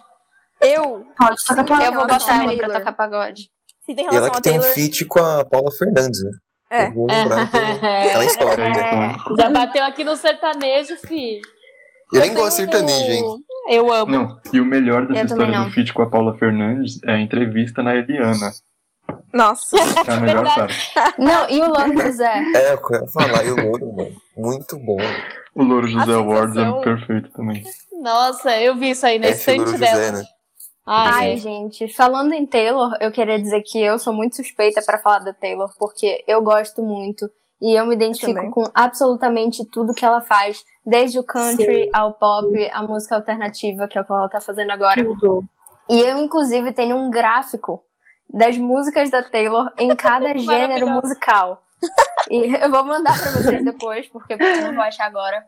[0.61, 1.85] Eu, Pode tocar palma.
[1.85, 3.49] Eu vou relação botar ela pra tocar pagode.
[3.87, 6.31] se tem E ela relação que a tem um feat com a Paula Fernandes, né?
[6.71, 6.87] É.
[6.89, 7.57] Eu vou lembrar que
[7.87, 9.17] aquela história, É, né?
[9.21, 11.41] então, Já bateu aqui no sertanejo, fi.
[12.13, 13.25] Eu nem gosto de sertanejo, hein?
[13.71, 14.11] Eu amo.
[14.11, 17.21] Não, e o melhor dessa Eu história do feat com a Paula Fernandes é a
[17.21, 18.51] entrevista na Eliana.
[19.33, 19.77] Nossa.
[20.05, 20.91] Que é a melhor Verdade.
[20.95, 21.21] parte.
[21.21, 22.43] Não, e o Louro José?
[22.55, 24.17] É, eu ia falar, e o Louro, mano.
[24.37, 24.97] Muito bom.
[25.55, 27.65] O Louro José Awards sensação- é perfeito também.
[28.01, 29.97] Nossa, eu vi isso aí na É, estante dela.
[29.97, 30.23] José, né?
[30.87, 34.99] Ai, Ai, gente, falando em Taylor, eu queria dizer que eu sou muito suspeita pra
[34.99, 37.29] falar da Taylor, porque eu gosto muito
[37.61, 38.51] e eu me identifico Também.
[38.51, 43.99] com absolutamente tudo que ela faz, desde o country ao pop, a música alternativa, que
[43.99, 45.05] é o que ela tá fazendo agora.
[45.05, 45.45] Tudo.
[45.91, 47.83] E eu, inclusive, tenho um gráfico
[48.29, 51.63] das músicas da Taylor em cada gênero musical.
[52.31, 55.47] E eu vou mandar pra vocês depois, porque eu não vou achar agora.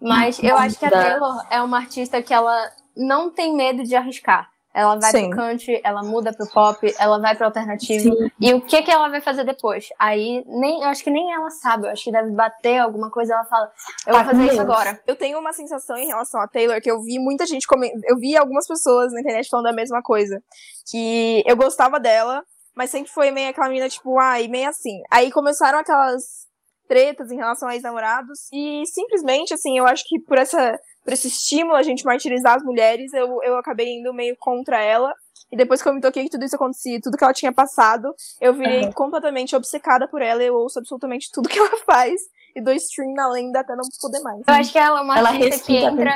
[0.00, 0.90] Mas eu acho que a.
[0.90, 4.49] Taylor é uma artista que ela não tem medo de arriscar.
[4.72, 5.30] Ela vai Sim.
[5.30, 8.16] pro country, ela muda pro pop, ela vai pro alternativo.
[8.16, 8.30] Sim.
[8.40, 9.88] E o que que ela vai fazer depois?
[9.98, 11.86] Aí, nem, eu acho que nem ela sabe.
[11.86, 13.34] Eu acho que deve bater alguma coisa.
[13.34, 13.70] Ela fala,
[14.06, 15.00] eu vou Tá fazer isso agora.
[15.06, 17.66] Eu tenho uma sensação em relação a Taylor que eu vi muita gente.
[18.04, 20.40] Eu vi algumas pessoas na internet falando a mesma coisa.
[20.88, 22.44] Que eu gostava dela,
[22.74, 25.02] mas sempre foi meio aquela menina, tipo, ai, meio assim.
[25.10, 26.48] Aí começaram aquelas
[26.86, 28.48] tretas em relação a ex-namorados.
[28.52, 32.62] E simplesmente, assim, eu acho que por essa por esse estímulo a gente martirizar as
[32.62, 35.12] mulheres, eu, eu acabei indo meio contra ela.
[35.52, 38.14] E depois que eu me toquei que tudo isso acontecia, tudo que ela tinha passado,
[38.40, 38.92] eu virei Uhum.
[38.92, 40.42] completamente obcecada por ela.
[40.42, 42.20] Eu ouço absolutamente tudo que ela faz.
[42.54, 44.40] E dou stream na lenda até não poder mais.
[44.46, 46.14] Eu acho que ela é uma Ela artista que entra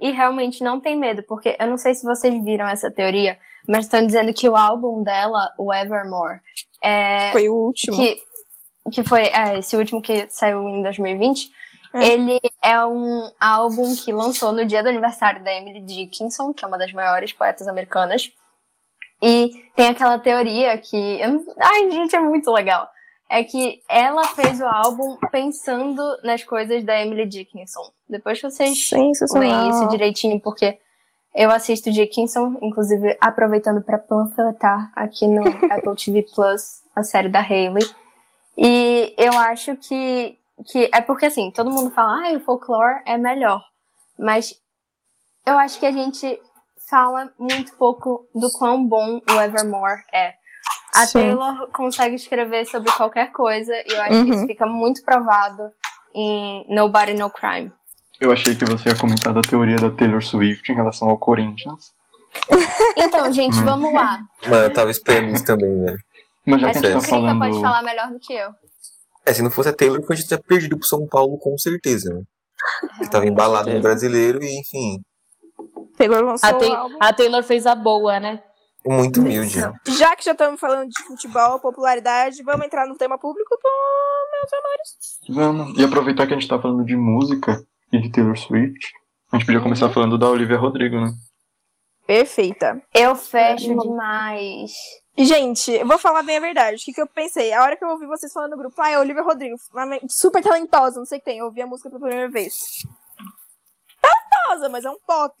[0.00, 3.84] e realmente não tem medo, porque eu não sei se vocês viram essa teoria, mas
[3.84, 6.40] estão dizendo que o álbum dela, o Evermore,
[6.82, 7.96] é, Foi o último.
[7.96, 8.20] que,
[8.92, 11.50] que foi é, esse último que saiu em 2020,
[11.96, 12.08] É.
[12.08, 16.68] ele é um álbum que lançou no dia do aniversário da Emily Dickinson, que é
[16.68, 18.30] uma das maiores poetas americanas.
[19.22, 21.20] E tem aquela teoria que.
[21.58, 22.88] Ai, gente, é muito legal.
[23.28, 27.90] É que ela fez o álbum pensando nas coisas da Emily Dickinson.
[28.08, 29.10] Depois vocês leem
[29.70, 30.78] isso direitinho, porque
[31.34, 37.40] eu assisto Dickinson, inclusive aproveitando para panfletar aqui no Apple TV Plus a série da
[37.40, 37.86] Hayley.
[38.56, 43.16] E eu acho que, que é porque assim, todo mundo fala, ah, o folclore é
[43.18, 43.62] melhor.
[44.18, 44.54] Mas
[45.46, 46.40] eu acho que a gente
[46.88, 50.34] fala muito pouco do quão bom o Evermore é.
[50.94, 51.12] A Sim.
[51.20, 54.34] Taylor consegue escrever sobre qualquer coisa e eu acho que Uhum.
[54.34, 55.70] isso fica muito provado
[56.14, 57.70] em Nobody No Crime.
[58.18, 61.92] Eu achei que você ia comentar da teoria da Taylor Swift em relação ao Corinthians.
[62.96, 63.64] Então, gente, Hum.
[63.64, 64.18] vamos lá.
[64.46, 65.98] Mano, eu tava esperando isso também, velho.
[66.46, 67.38] Mas já que a que gente tá falando.
[67.38, 68.50] pode falar melhor do que eu.
[69.26, 72.14] É, se não fosse a Taylor, a gente tinha perdido pro São Paulo com certeza,
[72.14, 72.22] né?
[73.00, 75.00] Ele tava embalado no brasileiro e, enfim,
[75.96, 76.96] Taylor lançou A, álbum.
[77.00, 78.42] a Taylor fez a boa, né?
[78.86, 79.58] muito humilde.
[79.88, 83.58] Já que já estamos falando de futebol, popularidade, vamos entrar no tema público?
[83.60, 83.68] Pô,
[84.32, 85.18] meus amores.
[85.28, 85.78] Vamos.
[85.78, 87.60] E aproveitar que a gente tá falando de música
[87.92, 88.92] e de Taylor Swift,
[89.32, 91.10] a gente podia começar falando da Olivia Rodrigo, né?
[92.06, 92.80] Perfeita.
[92.94, 94.72] Eu fecho demais.
[95.18, 96.76] Gente, eu vou falar bem a verdade.
[96.76, 97.52] O que, que eu pensei?
[97.52, 99.56] A hora que eu ouvi vocês falando no grupo, ah, é Olivia Rodrigo,
[100.10, 101.38] super talentosa, não sei o que tem.
[101.38, 102.54] Eu ouvi a música pela primeira vez.
[104.00, 105.34] Talentosa, mas é um pop.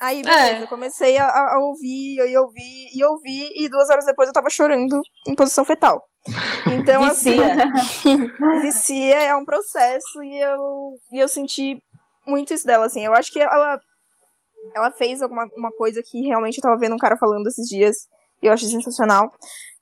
[0.00, 0.66] Aí, beleza, É.
[0.66, 5.00] comecei a, a ouvir, e ouvir, e ouvir, e duas horas depois eu tava chorando
[5.28, 6.02] em posição fetal.
[6.76, 8.32] Então, assim, Vicia.
[8.62, 11.80] vicia é um processo e eu, e eu senti
[12.26, 13.04] muito isso dela, assim.
[13.04, 13.78] Eu acho que ela,
[14.74, 18.08] ela fez alguma uma coisa que realmente eu tava vendo um cara falando esses dias
[18.46, 19.32] eu achei sensacional.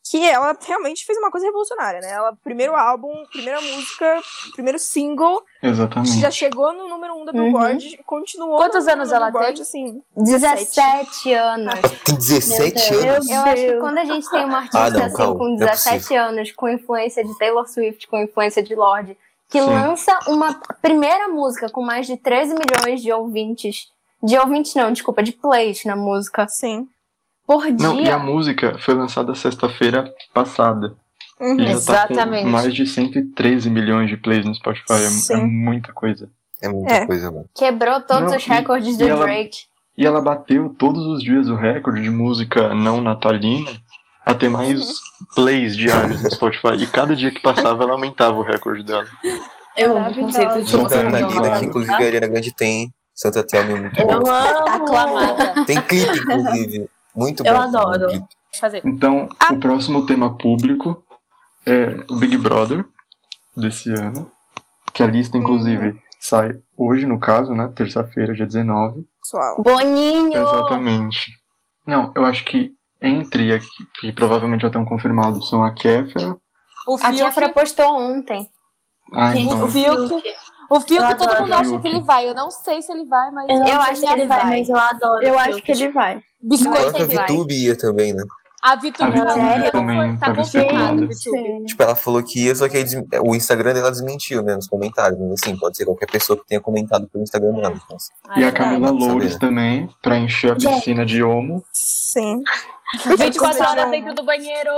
[0.02, 2.10] Que ela realmente fez uma coisa revolucionária, né?
[2.10, 4.20] Ela, primeiro álbum, primeira música,
[4.54, 6.18] primeiro single, Exatamente.
[6.18, 8.56] já chegou no número um da Billboard, continuou.
[8.56, 9.62] Quantos no, anos no ela Billboard, tem?
[9.62, 11.74] Assim, 17 anos.
[12.04, 13.26] Tem 17 Meu anos?
[13.26, 13.30] Deus.
[13.30, 15.54] Eu acho que quando a gente tem uma artista Ah, não, assim calma, com não
[15.54, 19.16] é 17 anos, com influência de Taylor Swift, com influência de Lorde,
[19.48, 19.66] que Sim.
[19.68, 23.88] lança uma primeira música com mais de 13 milhões de ouvintes.
[24.22, 26.48] De ouvintes não, desculpa, de plays na música.
[26.48, 26.88] sim.
[27.50, 28.14] Por Não, e dia.
[28.14, 30.94] a música foi lançada sexta-feira passada.
[31.40, 31.58] Uhum.
[31.58, 32.36] E já Exatamente.
[32.36, 34.92] tá com mais de 113 milhões de plays no Spotify.
[35.32, 36.28] É, é muita coisa.
[36.62, 37.06] É muita É.
[37.06, 37.46] coisa, mano.
[37.52, 39.58] Quebrou todos Não, os e- recordes do e ela- Drake.
[39.98, 43.68] E ela bateu todos os dias o recorde de música não natalina
[44.24, 45.00] a ter mais
[45.34, 46.74] plays diários no Spotify.
[46.78, 49.06] E cada dia que passava ela aumentava o recorde dela.
[49.76, 52.92] Eu amo o conceito de Ana que inclusive a Ariana Grande tem.
[53.12, 54.30] Santa Thelma é muito Eu bom.
[54.30, 54.68] amo.
[54.68, 55.64] Aclamada.
[55.66, 56.88] Tem clipe, inclusive.
[57.14, 57.60] Muito Eu bom.
[57.60, 58.06] adoro.
[58.06, 58.26] o clipe.
[58.58, 58.82] Fazer.
[58.84, 61.04] Então, o próximo tema público
[61.64, 62.84] é o Big Brother
[63.56, 64.30] desse ano.
[64.92, 67.68] Que a lista, inclusive, sai hoje, no caso, né?
[67.74, 69.06] Terça-feira, dia 19.
[69.22, 69.62] Pessoal.
[69.62, 70.32] Boninho!
[70.42, 71.30] Exatamente.
[71.86, 73.66] Não, eu acho que entre aqui,
[74.00, 76.36] que provavelmente já estão confirmados, são a Kéfera.
[76.88, 78.48] O A Kéfera postou ontem.
[79.12, 79.64] Ah, então.
[79.64, 80.22] o Fiuk,
[80.70, 82.28] o Fiuk Eu todo adoro mundo acha que ele vai.
[82.28, 84.44] Eu não sei se ele vai, mas Eu, Eu acho que ele vai.
[84.44, 85.22] mas eu adoro.
[85.24, 86.22] Eu acho que ele vai.
[86.42, 87.06] Biscoito a.
[87.06, 88.22] Vitube ia também, né?
[88.62, 90.32] A Vitube tá, também tá.
[90.32, 91.64] Vitube.
[91.64, 94.54] Tipo, ela falou que ia, só que des- o Instagram dela desmentiu, né?
[94.54, 95.18] Nos comentários.
[95.18, 97.80] Mas assim, pode ser qualquer pessoa que tenha comentado pelo Instagram dela.
[97.82, 98.90] Então, assim, E a que Camila.
[98.90, 101.64] Loures também, pra encher a piscina de homo.
[101.72, 102.42] Sim.
[103.06, 103.16] vai.
[103.16, 104.70] 24 horas dentro do banheiro.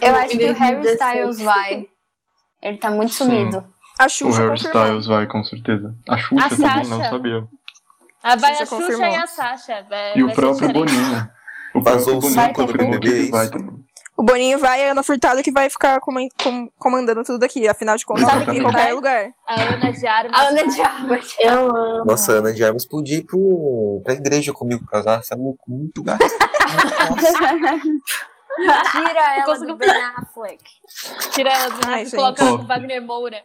[0.00, 0.88] Eu acho que o Harry.
[0.88, 1.86] Styles vai.
[2.60, 3.24] Ele tá muito Sim.
[3.24, 3.64] sumido.
[4.00, 4.82] A O Xuxa Harry confirmou.
[4.84, 5.94] Styles vai, com certeza.
[6.08, 7.44] A Xuxa A também, não sabia.
[8.22, 9.06] Ah, vai Xuxa a Xuxa confirmou.
[9.08, 9.86] e a Sasha.
[9.88, 10.94] Vai, E o vai ser próprio diferente.
[10.94, 11.30] Boninho.
[11.74, 13.52] O Vazou próprio o Boninho site confirmou do que ele vai isso.
[13.52, 13.82] também.
[14.14, 17.66] O Boninho vai e a Ana Furtado que vai ficar coman- com- comandando tudo aqui.
[17.66, 18.92] Afinal de contas, Sabe em qualquer vai?
[18.92, 19.30] lugar.
[19.48, 20.38] A Ana de Armas.
[20.38, 20.68] A Ana vai.
[20.68, 21.34] de Armas.
[21.40, 22.04] Eu amo.
[22.04, 25.20] Nossa, a Ana de Armas podia ir pro, pra igreja comigo casar.
[25.20, 26.22] Essa louco muito gato.
[28.92, 30.62] Tira ela do Ben Affleck.
[31.30, 32.14] Tira ela do e gente.
[32.16, 33.42] coloca ela com Wagner Moura.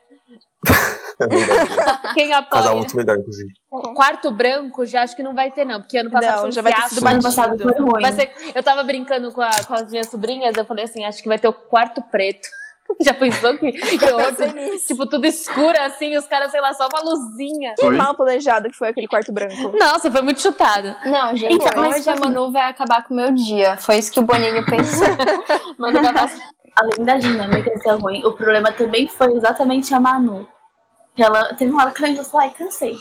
[1.19, 2.13] É.
[2.13, 2.75] Quem Casal apoia?
[2.75, 3.51] muito melhor, inclusive.
[3.95, 5.79] Quarto branco já acho que não vai ter, não.
[5.81, 8.01] Porque ano passado Não, foi um já vai ter sido Ano passado foi ruim.
[8.01, 11.21] Vai ser- eu tava brincando com, a- com as minhas sobrinhas, eu falei assim, acho
[11.23, 12.47] que vai ter o quarto preto.
[13.01, 14.45] Já pensou que, que outro,
[14.87, 17.73] tipo, tudo escuro assim, os caras, sei lá, só uma luzinha.
[17.77, 19.75] Que mal planejado que foi aquele quarto branco.
[19.77, 20.95] Nossa, foi muito chutado.
[21.05, 23.75] Não, gente, Então, mas hoje a assim- Manu vai acabar com o meu dia.
[23.75, 25.05] Foi isso que o Boninho pensou.
[25.77, 26.39] Mano, vai passar.
[26.77, 30.47] Além da dinâmica ser ruim, o problema também foi exatamente a Manu.
[31.17, 32.95] Ela teve uma hora que ela ainda falou, ai, cansei.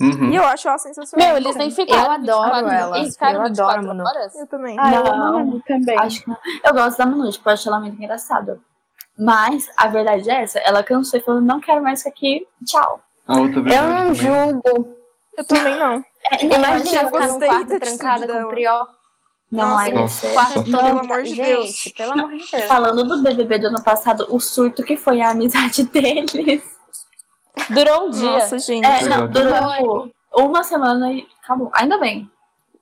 [0.00, 0.30] Uhum.
[0.30, 1.26] E eu acho ela sensacional.
[1.28, 2.04] Meu, eles nem ficaram.
[2.04, 2.98] Eu adoro 24 ela.
[2.98, 4.08] Eles ficaram Eu 24 adoro, Manu.
[4.08, 4.34] horas?
[4.36, 4.76] Eu também.
[4.78, 5.12] Ah, eu Não.
[5.12, 5.98] amo a Manu também.
[5.98, 6.36] Acho que não.
[6.64, 8.60] Eu gosto da Manu, tipo, eu acho ela muito engraçada.
[9.18, 13.00] Mas a verdade é essa, ela cansou e falou, não quero mais isso aqui, tchau.
[13.26, 14.14] A outra Eu não também.
[14.14, 14.96] julgo.
[15.36, 16.04] Eu também não.
[16.30, 18.86] É, não, Imagina eu ficar num quarto da trancada com o Prió.
[19.50, 20.26] não, Nossa, ai, Nossa.
[20.28, 20.98] você- Quarto Pelo todo.
[21.00, 21.92] amor de Gente, Deus.
[21.96, 22.64] pelo amor de Deus.
[22.66, 26.77] Falando do BBB do ano passado, o surto que foi a amizade deles.
[27.70, 28.30] Durou um dia.
[28.30, 28.86] Nossa, gente.
[28.86, 31.70] É, não, durou uma semana e acabou.
[31.74, 32.30] Ainda bem.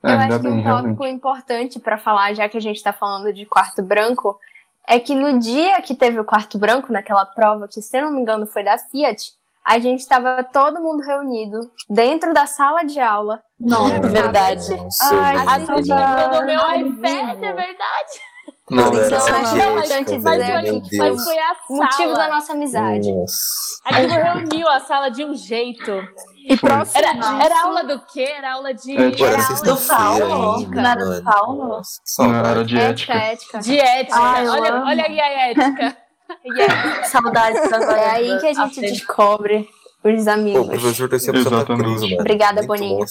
[0.03, 0.85] É, eu ainda acho que um realmente.
[0.85, 4.39] tópico importante pra falar, já que a gente tá falando de quarto branco,
[4.87, 8.20] é que no dia que teve o quarto branco, naquela prova, que se não me
[8.20, 9.33] engano foi da Fiat,
[9.64, 13.43] a gente estava todo mundo reunido dentro da sala de aula.
[13.59, 14.77] Não, É, verdade.
[14.77, 15.37] Nossa, Ai.
[15.37, 18.20] A gente do meu iPad, é verdade.
[18.69, 22.29] Não, Então, era diética, dizer velho, que Mas foi a Motivo da sala.
[22.35, 23.12] nossa amizade.
[23.12, 23.37] Nossa.
[23.85, 25.93] Aquilo reuniu a sala de um jeito.
[26.49, 26.69] E Foi.
[26.71, 26.99] próximo.
[26.99, 28.23] Era, era aula do quê?
[28.37, 28.97] Era aula de.
[28.97, 31.23] É, Era Era sexta-feira Paulo, não era do.
[31.25, 31.81] Paulo?
[32.19, 33.59] Não, era de Ética, ética.
[33.61, 34.17] De ética.
[34.19, 34.87] Ai, olha, amo.
[34.87, 35.97] olha aí a ética.
[37.07, 39.69] Saudades das É aí que a gente descobre
[40.05, 40.67] os Pô, o amigos.
[40.69, 41.85] professor torcia pro Santa Exatamente.
[41.85, 42.21] Cruz, mano.
[42.21, 43.05] Obrigada, Muito Boninho.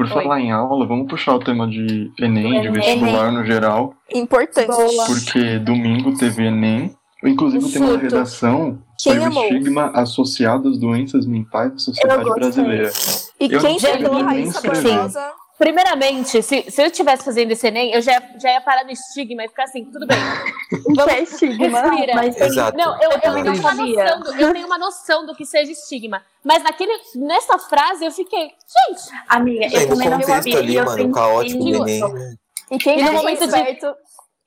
[0.00, 0.12] Por Oi.
[0.22, 2.72] falar em aula, vamos puxar o tema de Enem, de Enem.
[2.72, 4.66] vestibular no geral, Importante.
[5.06, 6.96] Porque domingo teve Enem.
[7.22, 9.42] Inclusive, O o tema da redação Quem foi o amou?
[9.44, 12.90] estigma associado às doenças mentais da sociedade brasileira.
[13.38, 14.60] E Eu quem pegou nem Raíssa.
[14.62, 15.32] Barbosa?
[15.60, 19.44] Primeiramente, se, se eu estivesse fazendo esse Enem, eu já, já ia parar no estigma
[19.44, 20.16] e ficar assim, tudo bem.
[20.86, 21.82] O que é estigma?
[21.82, 22.14] Respira.
[22.14, 22.78] Mas Exato.
[22.78, 25.70] Não, eu, eu, também tenho uma noção do, eu tenho uma noção do que seja
[25.70, 26.22] estigma.
[26.42, 28.52] Mas naquele, nessa frase eu fiquei,
[28.88, 30.58] gente, amiga, eu também não sabia.
[30.58, 32.34] ali, e eu mano, caótico do Enem, né?
[32.70, 33.94] E quem E no é momento de- esperto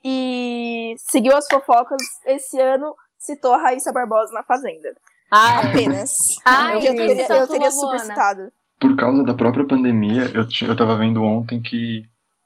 [0.03, 4.95] e seguiu as fofocas esse ano citou a Raíssa Barbosa na Fazenda.
[5.29, 6.11] ai, Apenas.
[6.43, 8.51] Ai, eu, que teria, eu teria super citado.
[8.83, 12.03] Por causa da própria pandemia, eu, eu tava vendo ontem que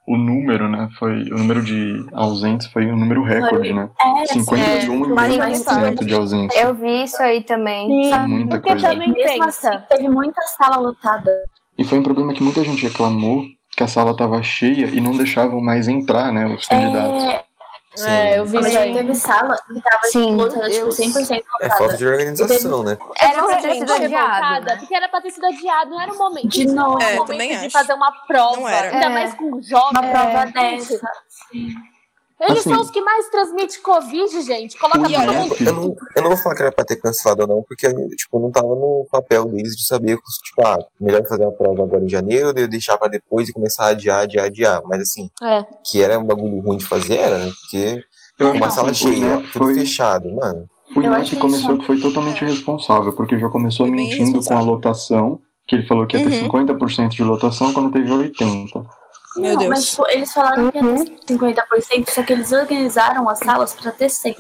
[0.08, 3.90] o número, né, foi, o número de ausentes foi um número recorde, né?
[4.00, 6.62] É, 51,5% de ausência.
[6.62, 7.88] Eu vi isso aí também.
[7.88, 8.14] Sim.
[8.14, 8.90] É muita porque coisa.
[8.90, 9.70] também mesmo pensa.
[9.70, 11.32] assim, teve muita sala lotada.
[11.76, 15.18] E foi um problema que muita gente reclamou que a sala tava cheia e não
[15.18, 17.24] deixavam mais entrar, né, os candidatos.
[17.24, 17.44] É,
[17.98, 18.10] Sim.
[18.10, 18.94] É, eu vi mas isso aí.
[18.94, 20.98] teve sala que tava Sim, lotada, tipo, Deus.
[20.98, 21.98] 100% É falta lotada.
[21.98, 22.98] de organização, né?
[23.20, 24.66] Era pra ter sido adiado.
[24.66, 24.76] né?
[24.78, 26.48] Porque era pra ter sido adiado, não era o momento.
[26.48, 27.70] De novo, É, o momento de acho.
[27.72, 28.58] fazer uma prova.
[28.58, 28.94] Não era.
[28.94, 29.10] Ainda É.
[29.10, 29.90] mais com jovem.
[29.92, 31.12] uma prova Gente, dessa.
[32.40, 34.78] Eles Assim- são os que mais transmitem Covid, gente.
[34.78, 35.56] Coloca todo olha, mundo.
[35.60, 38.40] Eu não, eu não vou falar que era pra ter cancelado ou não, porque tipo,
[38.40, 42.10] não tava no papel deles de saber, tipo, ah, melhor fazer a prova agora em
[42.10, 44.82] janeiro, eu deixar pra depois e começar a adiar, adiar, adiar.
[44.86, 45.66] Mas assim, É.
[45.84, 47.52] que era um bagulho ruim de fazer, era, né?
[47.62, 48.04] Porque
[48.40, 50.68] Eu uma sala que cheia, INEP tudo foi, fechado, mano.
[50.96, 55.40] o achei começou isso- que foi totalmente irresponsável, porque já começou mentindo com a lotação,
[55.68, 56.44] que ele falou que ia ter Uhum.
[56.44, 58.86] 50% de lotação quando teve 80%.
[59.38, 59.98] Meu não, Deus.
[59.98, 64.08] mas eles falaram que ia ter 50%, só que eles organizaram as salas pra ter
[64.08, 64.38] 100%.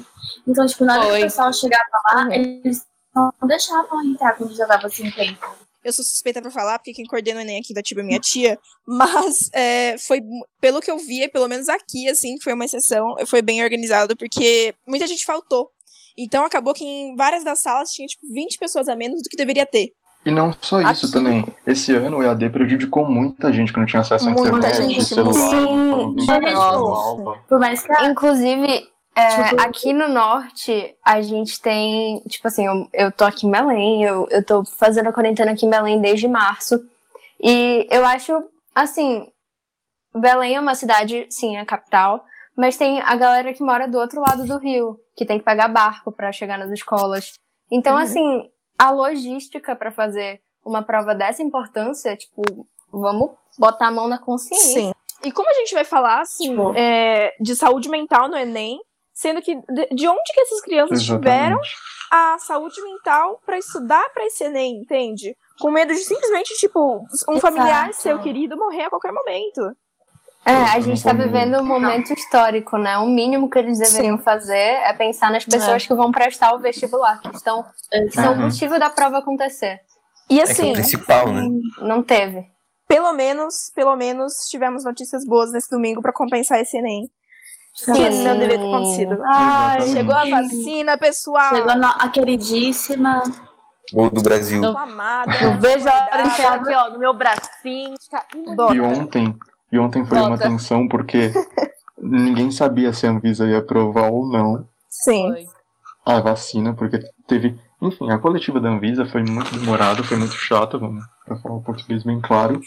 [0.47, 2.85] Então, tipo, na hora que o pessoal chegava lá, eles
[3.15, 5.37] não deixavam entrar quando já dava 50%.
[5.83, 8.19] Eu sou suspeita pra falar, porque quem coordena o Enem aqui da Tiba é minha
[8.19, 8.59] tia.
[8.85, 10.19] Mas é, foi,
[10.59, 13.15] pelo que eu via, pelo menos aqui, assim, foi uma exceção.
[13.25, 15.71] Foi bem organizado, porque muita gente faltou.
[16.17, 19.37] Então acabou que em várias das salas tinha, tipo, 20 pessoas a menos do que
[19.37, 19.93] deveria ter.
[20.27, 21.11] E não só isso Aqui.
[21.13, 21.45] também.
[21.65, 25.05] Esse ano o EAD prejudicou muita gente que não tinha acesso à Muita internet, gente,
[25.05, 26.53] celular, sim.
[26.53, 27.37] aula.
[27.47, 32.87] Por mais que Inclusive, é, Tipo- aqui no norte, a gente tem, tipo assim, eu,
[32.93, 36.27] eu tô aqui em Belém, eu, eu tô fazendo a quarentena aqui em Belém desde
[36.27, 36.79] março.
[37.41, 38.43] E eu acho,
[38.75, 39.27] assim,
[40.13, 42.23] Belém é uma cidade, sim, é a capital,
[42.55, 45.67] mas tem a galera que mora do outro lado do rio, que tem que pegar
[45.67, 47.33] barco pra chegar nas escolas.
[47.71, 48.01] Então, Uhum.
[48.01, 52.41] assim, a logística pra fazer uma prova dessa importância, tipo,
[52.91, 54.81] vamos botar a mão na consciência.
[54.81, 54.91] Sim.
[55.23, 58.79] E como a gente vai falar, assim, Tipo- é, de saúde mental no Enem,
[59.13, 61.75] sendo que de, de onde que essas crianças tiveram Exatamente.
[62.11, 65.35] a saúde mental pra estudar pra esse Enem, entende?
[65.59, 68.01] Com medo de simplesmente, tipo, um familiar Exato.
[68.03, 69.75] seu querido morrer a qualquer momento.
[70.47, 72.97] É, a Eu gente tá vou- vivendo um momento histórico, né?
[72.97, 77.19] O mínimo que eles deveriam fazer é pensar nas pessoas que vão prestar o vestibular,
[77.21, 79.79] que, estão, que são o motivo da prova acontecer.
[80.29, 81.47] E É que é assim, o principal, né?
[81.81, 82.45] Não teve.
[82.87, 87.09] pelo menos, pelo menos tivemos notícias boas nesse domingo pra compensar esse Enem.
[87.85, 89.21] Que não deveria ter acontecido.
[89.25, 89.93] Ai, Exatamente.
[89.93, 91.55] Chegou a vacina, pessoal.
[91.55, 93.21] Chegou a queridíssima.
[93.93, 94.65] Gol do Brasil.
[94.65, 95.31] Amada.
[95.41, 97.93] Não vejo a hora de aqui, ó, no meu bracinho.
[98.55, 98.73] Bota.
[98.75, 99.35] E ontem,
[99.71, 100.43] e ontem foi uma Bota.
[100.43, 101.31] tensão porque
[102.01, 105.47] ninguém sabia se a Anvisa ia aprovar ou não Sim.
[106.05, 107.59] A vacina, porque teve.
[107.81, 111.61] Enfim, a coletiva da Anvisa foi muito demorada, foi muito chata, vamos pra falar o
[111.61, 112.59] português bem claro.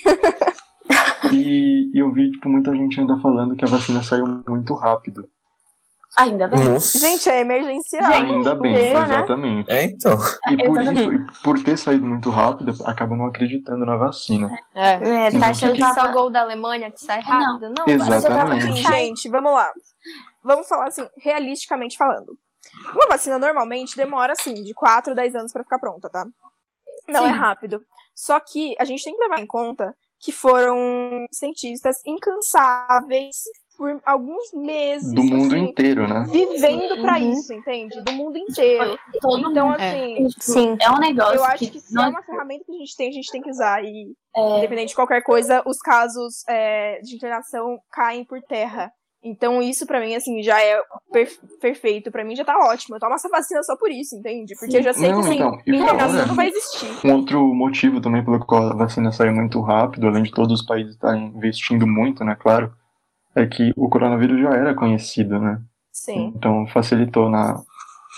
[1.32, 5.28] E, e eu vi, tipo, muita gente ainda falando que a vacina saiu muito rápido.
[6.18, 6.64] Ainda bem.
[6.64, 6.98] Nossa.
[6.98, 8.10] Gente, é emergencial.
[8.12, 9.02] ainda bem, porque, né?
[9.04, 9.70] exatamente.
[9.70, 10.18] É, então.
[10.50, 11.14] E por Exatamente.
[11.14, 14.50] isso, e por ter saído muito rápido, acaba não acreditando na vacina.
[14.74, 15.26] É.
[15.26, 17.72] É, tá achando que tava- só gol da Alemanha que sai rápido?
[17.78, 18.64] Não, Exatamente.
[18.64, 19.70] Assim, gente, vamos lá.
[20.42, 22.36] Vamos falar assim, realisticamente falando.
[22.94, 26.26] Uma vacina normalmente demora, assim, de 4 a 10 anos pra ficar pronta, tá?
[27.08, 27.38] Não é Sim.
[27.38, 27.80] rápido.
[28.14, 30.76] Só que a gente tem que levar em conta que foram
[31.32, 33.36] cientistas incansáveis
[33.80, 35.10] por alguns meses.
[35.14, 36.26] Do mundo assim, inteiro, né?
[36.30, 37.32] Vivendo pra Uhum.
[37.32, 37.98] isso, entende?
[38.02, 38.98] Do mundo inteiro.
[39.22, 39.80] Todo Então, mundo.
[39.80, 40.76] assim, Tipo, Sim.
[40.78, 43.08] É um negócio eu acho que se não é uma ferramenta que a gente tem,
[43.08, 43.82] a gente tem que usar.
[43.82, 48.92] E, é, independente de qualquer coisa, os casos é, de internação caem por terra.
[49.24, 50.78] Então, isso pra mim, assim, já é
[51.10, 52.10] per- perfeito.
[52.10, 52.96] Pra mim já tá ótimo.
[52.96, 54.54] Eu tomo essa vacina só por isso, entende?
[54.58, 56.86] Porque eu já sei Não, que, assim, então, internação não vai existir.
[57.06, 60.66] Um outro motivo também pelo qual a vacina saiu muito rápido, além de todos os
[60.66, 62.72] países estarem investindo muito, né, claro,
[63.34, 65.60] é que o coronavírus já era conhecido, né?
[65.92, 66.32] Sim.
[66.36, 67.60] Então facilitou na,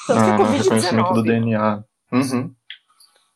[0.09, 1.25] na- no o reconhecimento do Covid-19.
[1.25, 1.85] DNA.
[2.13, 2.51] Uhum,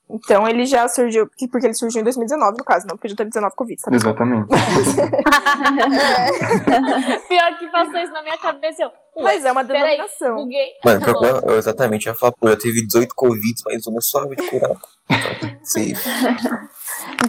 [0.09, 3.31] Então, ele já surgiu, porque ele surgiu em 2019, no caso, não porque já teve
[3.31, 3.97] 19 Covid, sabe?
[3.97, 4.47] exatamente.
[7.29, 8.83] Pior que passou isso na minha cabeça.
[8.85, 8.91] Eu,
[9.23, 10.37] Mas é uma denominação.
[10.37, 10.69] buguei.
[10.85, 11.07] Mano,
[11.47, 14.77] eu exatamente, eu ia falar, pô, eu tive 18 Covid, mas uma suave de curar.
[15.65, 15.95] Safe.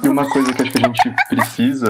[0.04, 1.90] E uma coisa que acho que a gente precisa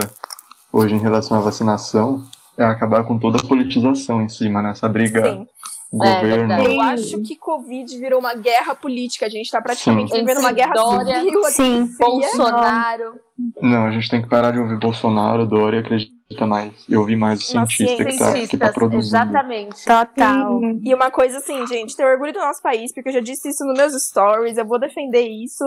[0.71, 2.25] hoje em relação à vacinação
[2.57, 4.71] é acabar com toda a politização em cima, né?
[4.71, 5.47] Essa briga Sim.
[5.91, 6.47] governo.
[6.47, 6.65] verdade.
[6.65, 9.25] Eu acho que Covid virou uma guerra política.
[9.25, 10.19] A gente tá praticamente Sim.
[10.19, 11.51] vivendo uma guerra Dória, civil aqui.
[11.53, 11.89] Sim.
[11.99, 13.19] Bolsonaro.
[13.61, 16.73] Não, a gente tem que parar de ouvir Bolsonaro, Dória, acredita mais.
[16.89, 19.15] E ouvir mais o cientista que tá, que tá produzindo.
[19.15, 19.85] exatamente.
[19.85, 20.59] Total.
[20.83, 23.63] E uma coisa assim, gente, ter orgulho do nosso país, porque eu já disse isso
[23.63, 25.63] nos meus stories, eu vou defender isso.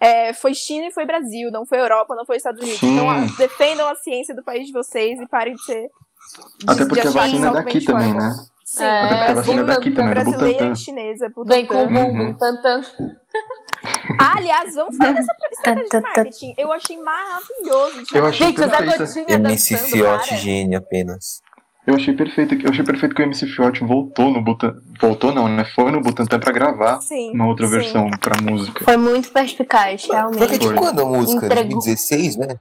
[0.00, 2.80] É, foi China e foi Brasil, não foi Europa, não foi Estados Unidos.
[2.80, 2.94] Sim.
[2.94, 5.88] Então, defendam a ciência do país de vocês e parem de ser.
[6.58, 8.24] De- Até de porque a que vacina é daqui vem de também, fora.
[8.24, 8.34] né?
[8.64, 10.72] Sim, É, Até porque a vacina é daqui também, do Butantan.
[10.72, 11.32] e chinesa.
[11.46, 12.04] Vem com o Butantan.
[12.08, 12.34] bumbum, Uhum.
[12.34, 12.80] tantan.
[14.20, 16.54] Ah, aliás, vamos falar dessa estratégia de marketing.
[16.56, 18.04] Eu achei maravilhoso.
[18.14, 19.04] Eu achei Gente, o Zé perfeita.
[19.04, 20.36] Gotinha MC Fiote.
[20.36, 21.40] Gene apenas.
[21.84, 24.78] Eu achei perfeito, eu achei perfeito que o MC Fiote voltou no Butantan.
[25.00, 25.64] Voltou não, né?
[25.74, 27.32] Foi no Butantan pra gravar Sim.
[27.34, 27.72] uma outra sim.
[27.72, 28.84] versão pra música.
[28.84, 30.58] Foi muito perspicaz, Foi realmente.
[30.58, 30.76] de Foi.
[30.76, 31.46] quando a música?
[31.46, 31.80] Entregou.
[31.80, 32.54] 2016, né?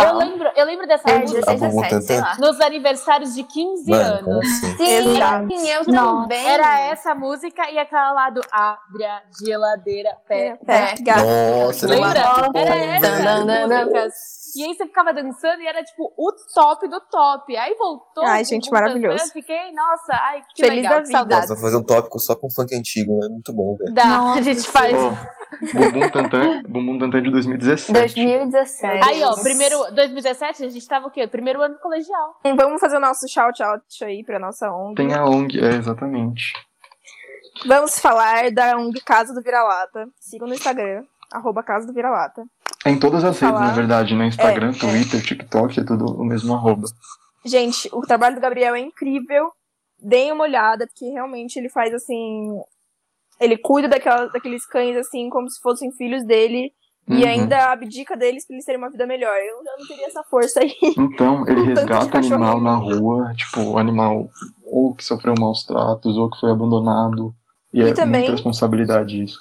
[0.00, 2.36] Eu lembro, eu lembro dessa É, música 16, Ah, bom, 17, sei lá.
[2.38, 4.46] nos aniversários de 15 Mano, anos.
[4.46, 4.76] assim?
[4.78, 6.46] Sim, sim, eu Não, também.
[6.48, 10.94] Era essa música e aquela lá do Abre a geladeira, pé, pé.
[10.96, 11.16] Pega.
[11.16, 12.20] Nossa, Lembra?
[12.54, 12.96] Era né?
[12.96, 17.56] essa E aí você ficava dançando e era tipo o top do top.
[17.56, 18.24] Aí voltou.
[18.24, 19.24] Ai, gente, maravilhoso.
[19.24, 21.12] Eu fiquei, nossa, ai, que Feliz legal, da vida.
[21.12, 21.48] saudade.
[21.48, 23.28] Nossa, fazer um tópico só com funk antigo, né?
[23.28, 23.94] Muito bom, velho.
[23.94, 24.94] Dá, Nossa, a gente faz.
[24.94, 25.10] Ó,
[25.74, 27.92] Bumbum Tantan, Bumbum Tantan de 2017.
[27.92, 29.08] 2017.
[29.08, 31.26] Aí, ó, primeiro, 2017, a gente tava o quê?
[31.26, 32.36] Primeiro ano colegial.
[32.56, 34.94] Vamos fazer o nosso shout-out aí pra nossa ONG.
[34.96, 36.52] Tem a ONG, é, exatamente.
[37.66, 40.06] Vamos falar da ONG Casa do Vira-Lata.
[40.18, 42.44] Sigam no Instagram, arroba Casa do Vira-Lata.
[42.84, 44.26] É em todas as redes, na verdade, né?
[44.26, 44.78] Instagram, É, é.
[44.78, 46.86] Twitter, TikTok, é tudo o mesmo arroba.
[47.44, 49.50] Gente, o trabalho do Gabriel é incrível.
[50.00, 52.60] Deem uma olhada, porque realmente ele faz assim.
[53.40, 56.72] Ele cuida daquela, daqueles cães assim, como se fossem filhos dele.
[57.08, 57.28] E Uhum.
[57.28, 59.36] ainda abdica deles pra eles terem uma vida melhor.
[59.36, 60.72] Eu já não teria essa força aí.
[60.96, 64.28] Então, ele resgata animal na rua, tipo, animal
[64.64, 67.34] ou que sofreu maus tratos, ou que foi abandonado.
[67.74, 69.38] E, E é também- muita responsabilidade isso.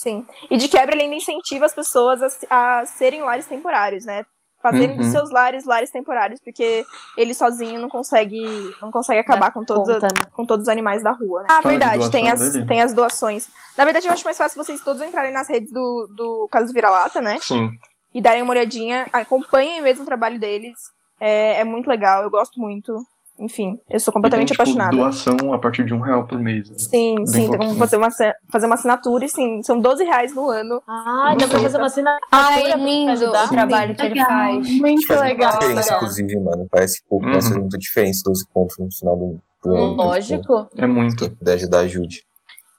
[0.00, 0.24] Sim.
[0.48, 4.24] E de quebra, ele ainda incentiva as pessoas a, a serem lares temporários, né?
[4.62, 5.12] Fazerem dos Uhum.
[5.12, 6.84] seus lares lares temporários, porque
[7.16, 8.40] ele sozinho não consegue,
[8.80, 10.08] não consegue acabar com todos, né?
[10.32, 11.40] com todos os animais da rua.
[11.42, 11.46] Né?
[11.50, 12.66] Ah, Fala verdade, tem as, dele.
[12.66, 13.48] tem as doações.
[13.76, 17.20] Na verdade, eu acho mais fácil vocês todos entrarem nas redes do, do Caso Vira-Lata,
[17.20, 17.38] né?
[17.40, 17.70] Sim.
[18.14, 20.76] E darem uma olhadinha, acompanhem mesmo o trabalho deles.
[21.20, 23.04] É, é muito legal, eu gosto muito.
[23.40, 24.96] Enfim, eu sou completamente tem, tipo, apaixonada.
[24.96, 26.68] doação a partir de um real por mês.
[26.68, 26.76] né?
[26.76, 27.78] Sim, Bem sim, tem como pouquinho.
[27.78, 28.08] fazer uma,
[28.50, 30.82] fazer uma assinatura e sim, são 12 reais no ano.
[30.88, 31.62] Ah, dá pra Sim.
[31.62, 34.68] fazer uma assinatura Ai, pra lindo o trabalho que ele faz.
[34.80, 35.52] Muito Faz muita legal.
[35.52, 35.96] diferença, legal.
[35.96, 36.66] inclusive, mano.
[36.70, 37.50] Parece que pouco, mas Uhum.
[37.50, 39.92] faz muita diferença 12 pontos no final do, do ano.
[39.94, 40.68] então, Lógico.
[40.76, 41.30] É muito.
[41.36, 42.24] Puder ajudar, ajude.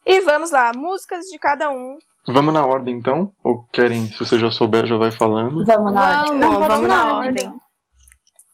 [0.05, 1.97] E vamos lá, músicas de cada um.
[2.27, 3.31] Vamos na ordem então?
[3.43, 5.63] Ou querem, se você já souber, já vai falando?
[5.65, 6.25] Vamos na ordem.
[6.25, 7.53] Vamos, Não, vamos vamos na na ordem.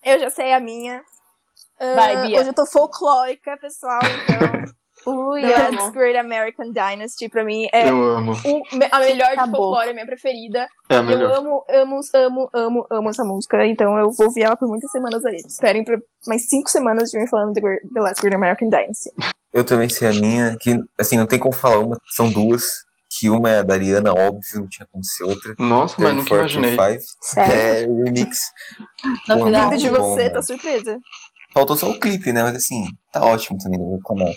[0.04, 1.02] Eu já sei a minha.
[1.80, 2.40] Vai, Ah, Bia.
[2.40, 4.76] hoje eu tô folclórica, pessoal, então.
[5.08, 5.70] Ui, The.
[5.70, 8.32] Last Great American Dynasty, pra mim, é Eu amo.
[8.32, 10.68] o- a melhor de folclore, a minha preferida.
[10.90, 11.32] É a Eu melhor.
[11.38, 15.24] amo, amo, amo, amo, amo essa música, então eu vou ouvir ela por muitas semanas
[15.24, 15.36] aí.
[15.48, 19.12] Esperem por mais cinco semanas de me falando de The Last Great American Dynasty.
[19.54, 22.84] Eu também sei a minha, que assim, não tem como falar uma, são duas.
[23.18, 25.54] Que uma é a da Ariana, óbvio, não tinha como ser outra.
[25.60, 26.76] Nossa, mas nunca imaginei.
[26.76, 28.02] 34, Sério.
[28.02, 28.40] É remix.
[29.26, 31.00] Final, Vindo de bom, você, tô surpresa.
[31.56, 32.44] Faltou só o clipe, né?
[32.44, 34.34] Mas assim, tá ótimo também, não vou reclamar.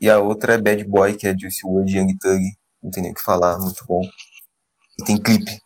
[0.00, 2.42] E a outra é Bad Boy, que é Juice WRLD Young Thug.
[2.82, 4.00] Não tem nem o que falar, muito bom.
[4.98, 5.60] E tem clipe,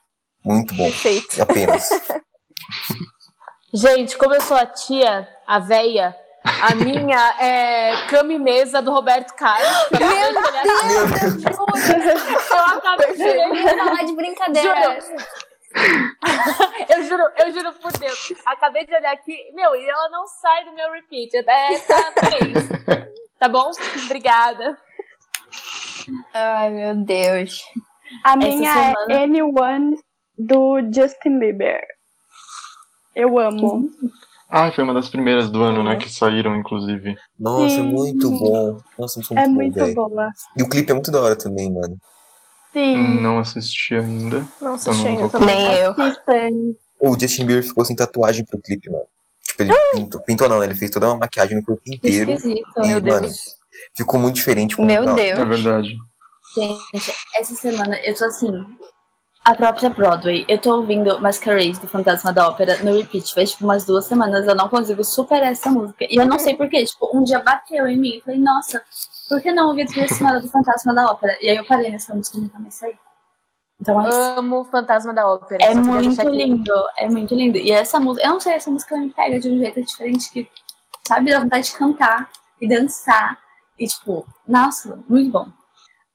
[0.45, 0.83] muito bom.
[0.83, 1.39] Perfeito.
[1.39, 1.89] E apenas.
[3.73, 6.13] Gente, como eu sou a tia, a véia,
[6.45, 9.69] a minha é cama mesa do Roberto Carlos.
[9.93, 10.33] Meu
[11.21, 11.45] Deus!
[12.51, 14.99] Eu acabei de Eu ia falar de brincadeira.
[16.89, 18.33] Eu juro, eu juro por Deus.
[18.47, 21.35] Acabei de olhar aqui, meu, e ela não sai do meu repeat.
[21.37, 22.69] É, tá, três.
[23.39, 23.71] Tá bom?
[24.05, 24.79] Obrigada.
[26.33, 27.61] Ai, meu Deus.
[28.25, 29.99] A minha semana- é Anyone
[30.39, 31.83] do Justin Bieber.
[33.15, 33.91] Eu amo.
[34.49, 35.97] Ah, foi uma das primeiras do ano, né?
[35.97, 37.17] Que saíram, inclusive.
[37.39, 37.83] Nossa, Sim.
[37.83, 38.79] muito bom.
[38.99, 39.95] Nossa, muito, É bom, muito velho.
[39.95, 40.31] boa.
[40.57, 41.97] E o clipe é muito da hora também, mano.
[42.73, 43.21] Sim.
[43.21, 44.47] Não assisti ainda.
[44.61, 45.57] Não Eu assisti ainda também.
[45.57, 45.95] Nem eu.
[47.01, 49.05] O Justin Bieber ficou sem tatuagem pro clipe, mano.
[49.43, 50.67] Tipo, ele pintou, pintou não, né?
[50.67, 52.31] Ele fez toda uma maquiagem no corpo inteiro.
[52.33, 52.67] esquisito.
[52.79, 53.57] E, Meu mano, Deus.
[53.95, 54.81] ficou muito diferente.
[54.81, 55.39] Meu não, Deus.
[55.39, 55.97] É verdade.
[56.55, 58.51] Gente, essa semana eu tô assim.
[59.45, 60.45] A própria Broadway.
[60.49, 63.33] Eu tô ouvindo Masquerade do Fantasma da Ópera no repeat.
[63.33, 64.47] Faz tipo umas duas semanas.
[64.47, 66.05] Eu não consigo superar essa música.
[66.11, 66.85] E eu não sei porquê.
[66.85, 68.17] Tipo, um dia bateu em mim.
[68.17, 68.83] Eu falei, nossa,
[69.29, 71.37] por que não ouvir a trilha sonora do Fantasma da Ópera?
[71.41, 72.97] E aí eu parei nessa música e nunca mais saí.
[73.81, 74.39] Então é.
[74.39, 75.65] Amo o Fantasma da Ópera.
[75.65, 77.59] É muito lindo, é muito lindo.
[77.59, 80.49] E essa música, eu não sei, essa música me pega de um jeito diferente que,
[81.07, 83.39] sabe, dá vontade de cantar e dançar.
[83.79, 85.47] E tipo, nossa, muito bom.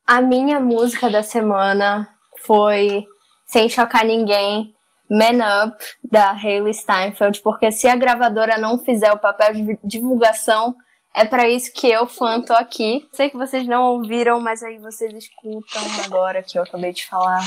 [0.07, 2.09] A minha música da semana
[2.45, 3.05] foi
[3.45, 4.73] Sem Chocar Ninguém,
[5.09, 10.75] Man Up, da Hayley Steinfeld, porque se a gravadora não fizer o papel de divulgação,
[11.13, 13.07] é pra isso que eu, fã, tô aqui.
[13.13, 17.41] Sei que vocês não ouviram, mas aí vocês escutam agora que eu acabei de falar.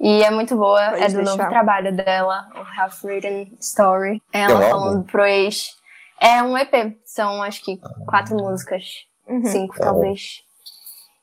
[0.00, 1.36] E é muito boa, Pode é do deixar.
[1.36, 4.20] novo trabalho dela, o Half Written Story.
[4.32, 5.02] Ela É um falando álbum?
[5.04, 5.76] pro ex.
[6.20, 9.06] É um EP, são acho que quatro músicas.
[9.28, 9.44] Uhum.
[9.44, 10.42] Cinco, Tá talvez.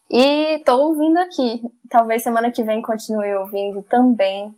[0.09, 1.61] E tô ouvindo aqui.
[1.89, 4.53] Talvez semana que vem continue ouvindo também.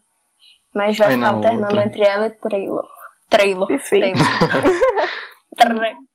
[0.74, 1.86] Mas vai ficar na alternando outra.
[1.86, 2.88] entre ela e Taylor.
[3.30, 3.68] Taylor.
[3.68, 4.20] Perfeito.
[5.58, 5.84] Taylor.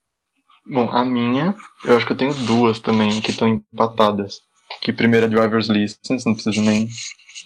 [0.69, 1.55] Bom, a minha,
[1.85, 4.41] eu acho que eu tenho duas também que estão empatadas.
[4.81, 6.89] Que primeira é Driver's License, não preciso nem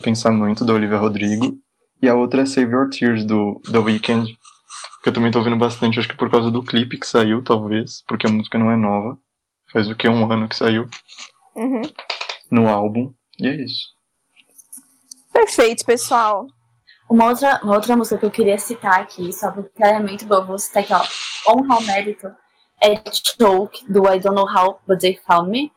[0.03, 1.59] pensar muito, da Olivia Rodrigo.
[2.03, 4.27] E a outra é Save Your Tears, do The Weeknd.
[5.03, 8.03] Que eu também tô ouvindo bastante, acho que por causa do clipe que saiu, talvez.
[8.07, 9.19] Porque a música não é nova.
[9.73, 10.09] Faz o que?
[10.09, 10.89] Um ano que saiu
[11.55, 11.83] Uhum.
[12.51, 13.13] no álbum.
[13.39, 13.89] E é isso.
[15.33, 16.47] Perfeito, pessoal.
[17.09, 20.25] Uma outra, uma outra música que eu queria citar aqui, só porque ela é muito
[20.27, 21.53] boa, vou citar aqui, ó.
[21.53, 22.29] Honra ao mérito
[22.83, 25.73] é Choke, do I Don't Know How, But They Found Me.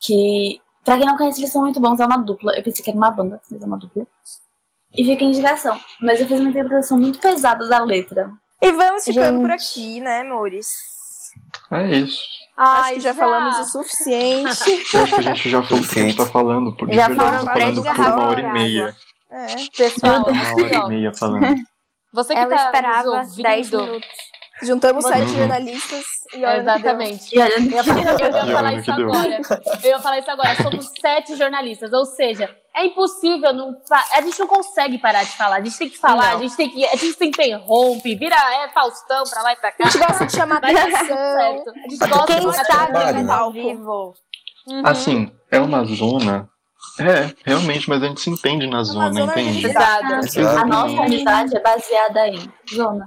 [0.00, 2.56] Que, pra quem não conhece, eles são muito bons, é uma dupla.
[2.56, 4.06] Eu pensei que era uma banda, mas é uma dupla.
[4.94, 5.78] E fica em indicação.
[6.00, 8.30] Mas eu fiz uma interpretação muito pesada da letra.
[8.62, 9.62] E vamos ficando por Gente.
[9.70, 10.66] aqui, né, amores?
[11.70, 12.20] É isso.
[12.56, 14.70] Acho Ai, que já, falamos o suficiente.
[14.96, 16.76] Eu acho que a gente já falou o que a gente tá falando.
[16.76, 18.96] Por, de Já tá três falando por uma hora e meia.
[19.30, 19.46] É.
[19.76, 21.56] Pessoal, Uma hora e meia falando.
[22.12, 24.08] você que Ela tá esperava nos 10 ouvindo, minutos.
[24.62, 25.36] Juntamos sete Uhum.
[25.36, 26.04] jornalistas
[26.34, 26.44] e.
[26.44, 27.34] Exatamente.
[27.34, 29.40] E Eu ia falar, eu ia falar olha isso agora.
[29.82, 30.62] Eu ia falar isso agora.
[30.62, 33.74] Somos sete jornalistas, ou seja, é impossível não.
[34.12, 35.56] A gente não consegue parar de falar.
[35.56, 36.38] A gente tem que falar, Não.
[36.38, 36.84] a gente tem que.
[36.86, 39.84] A gente se interrompe, vira é Faustão pra lá e pra cá.
[39.84, 41.06] A gente gosta de chamar dar atenção.
[41.06, 41.70] certo.
[41.70, 43.32] A gente gosta Quem de está né?
[43.32, 44.14] ao vivo?
[44.68, 44.82] Uhum.
[44.84, 46.48] Assim, é uma zona.
[47.00, 49.66] É, realmente, mas a gente se entende na zona, zona entende?
[49.66, 50.04] Exato.
[50.46, 53.06] a nossa amizade é baseada em zona.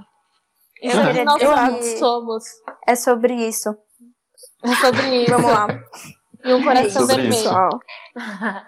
[0.82, 1.06] Eu É.
[1.06, 2.44] queria Nós dizer somos, que somos.
[2.88, 3.74] é sobre isso.
[4.64, 5.30] É sobre isso.
[5.30, 5.66] Vamos lá.
[6.44, 7.80] E um coração sobre vermelho.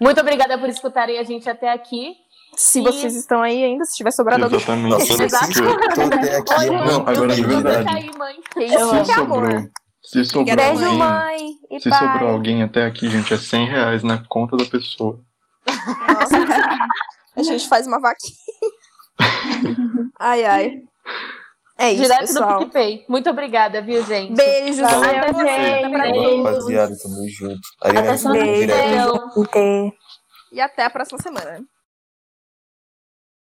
[0.00, 2.14] Muito obrigada por escutarem a gente até aqui.
[2.56, 4.58] se E- vocês estão aí ainda, se tiver sobrado alguém.
[4.58, 4.90] Exatamente.
[4.90, 5.52] Nossa, eu Exato.
[5.94, 6.54] tô até aqui.
[6.54, 6.70] Oi.
[6.70, 7.88] Não, agora eu de verdade.
[7.96, 8.36] aí, mãe.
[8.52, 9.60] Que Se é sobrou,
[10.02, 11.98] se Beijo, alguém, mãe e se pai.
[12.12, 15.20] sobrou alguém até aqui, gente, é 100 reais na conta da pessoa.
[15.66, 16.36] Nossa.
[17.36, 18.34] A gente faz uma vaquinha.
[20.18, 20.82] Ai, ai.
[21.80, 22.58] É isso, Direto pessoal.
[22.58, 23.04] do PicPay.
[23.08, 24.34] Muito obrigada, viu, gente?
[24.34, 24.80] Beijos.
[24.80, 26.12] Valeu, Até você, gente.
[26.12, 26.44] todos.
[26.44, 27.60] Rapaziada, tamo junto.
[27.82, 28.44] Ariana Até semana.
[30.52, 31.60] E até a próxima semana.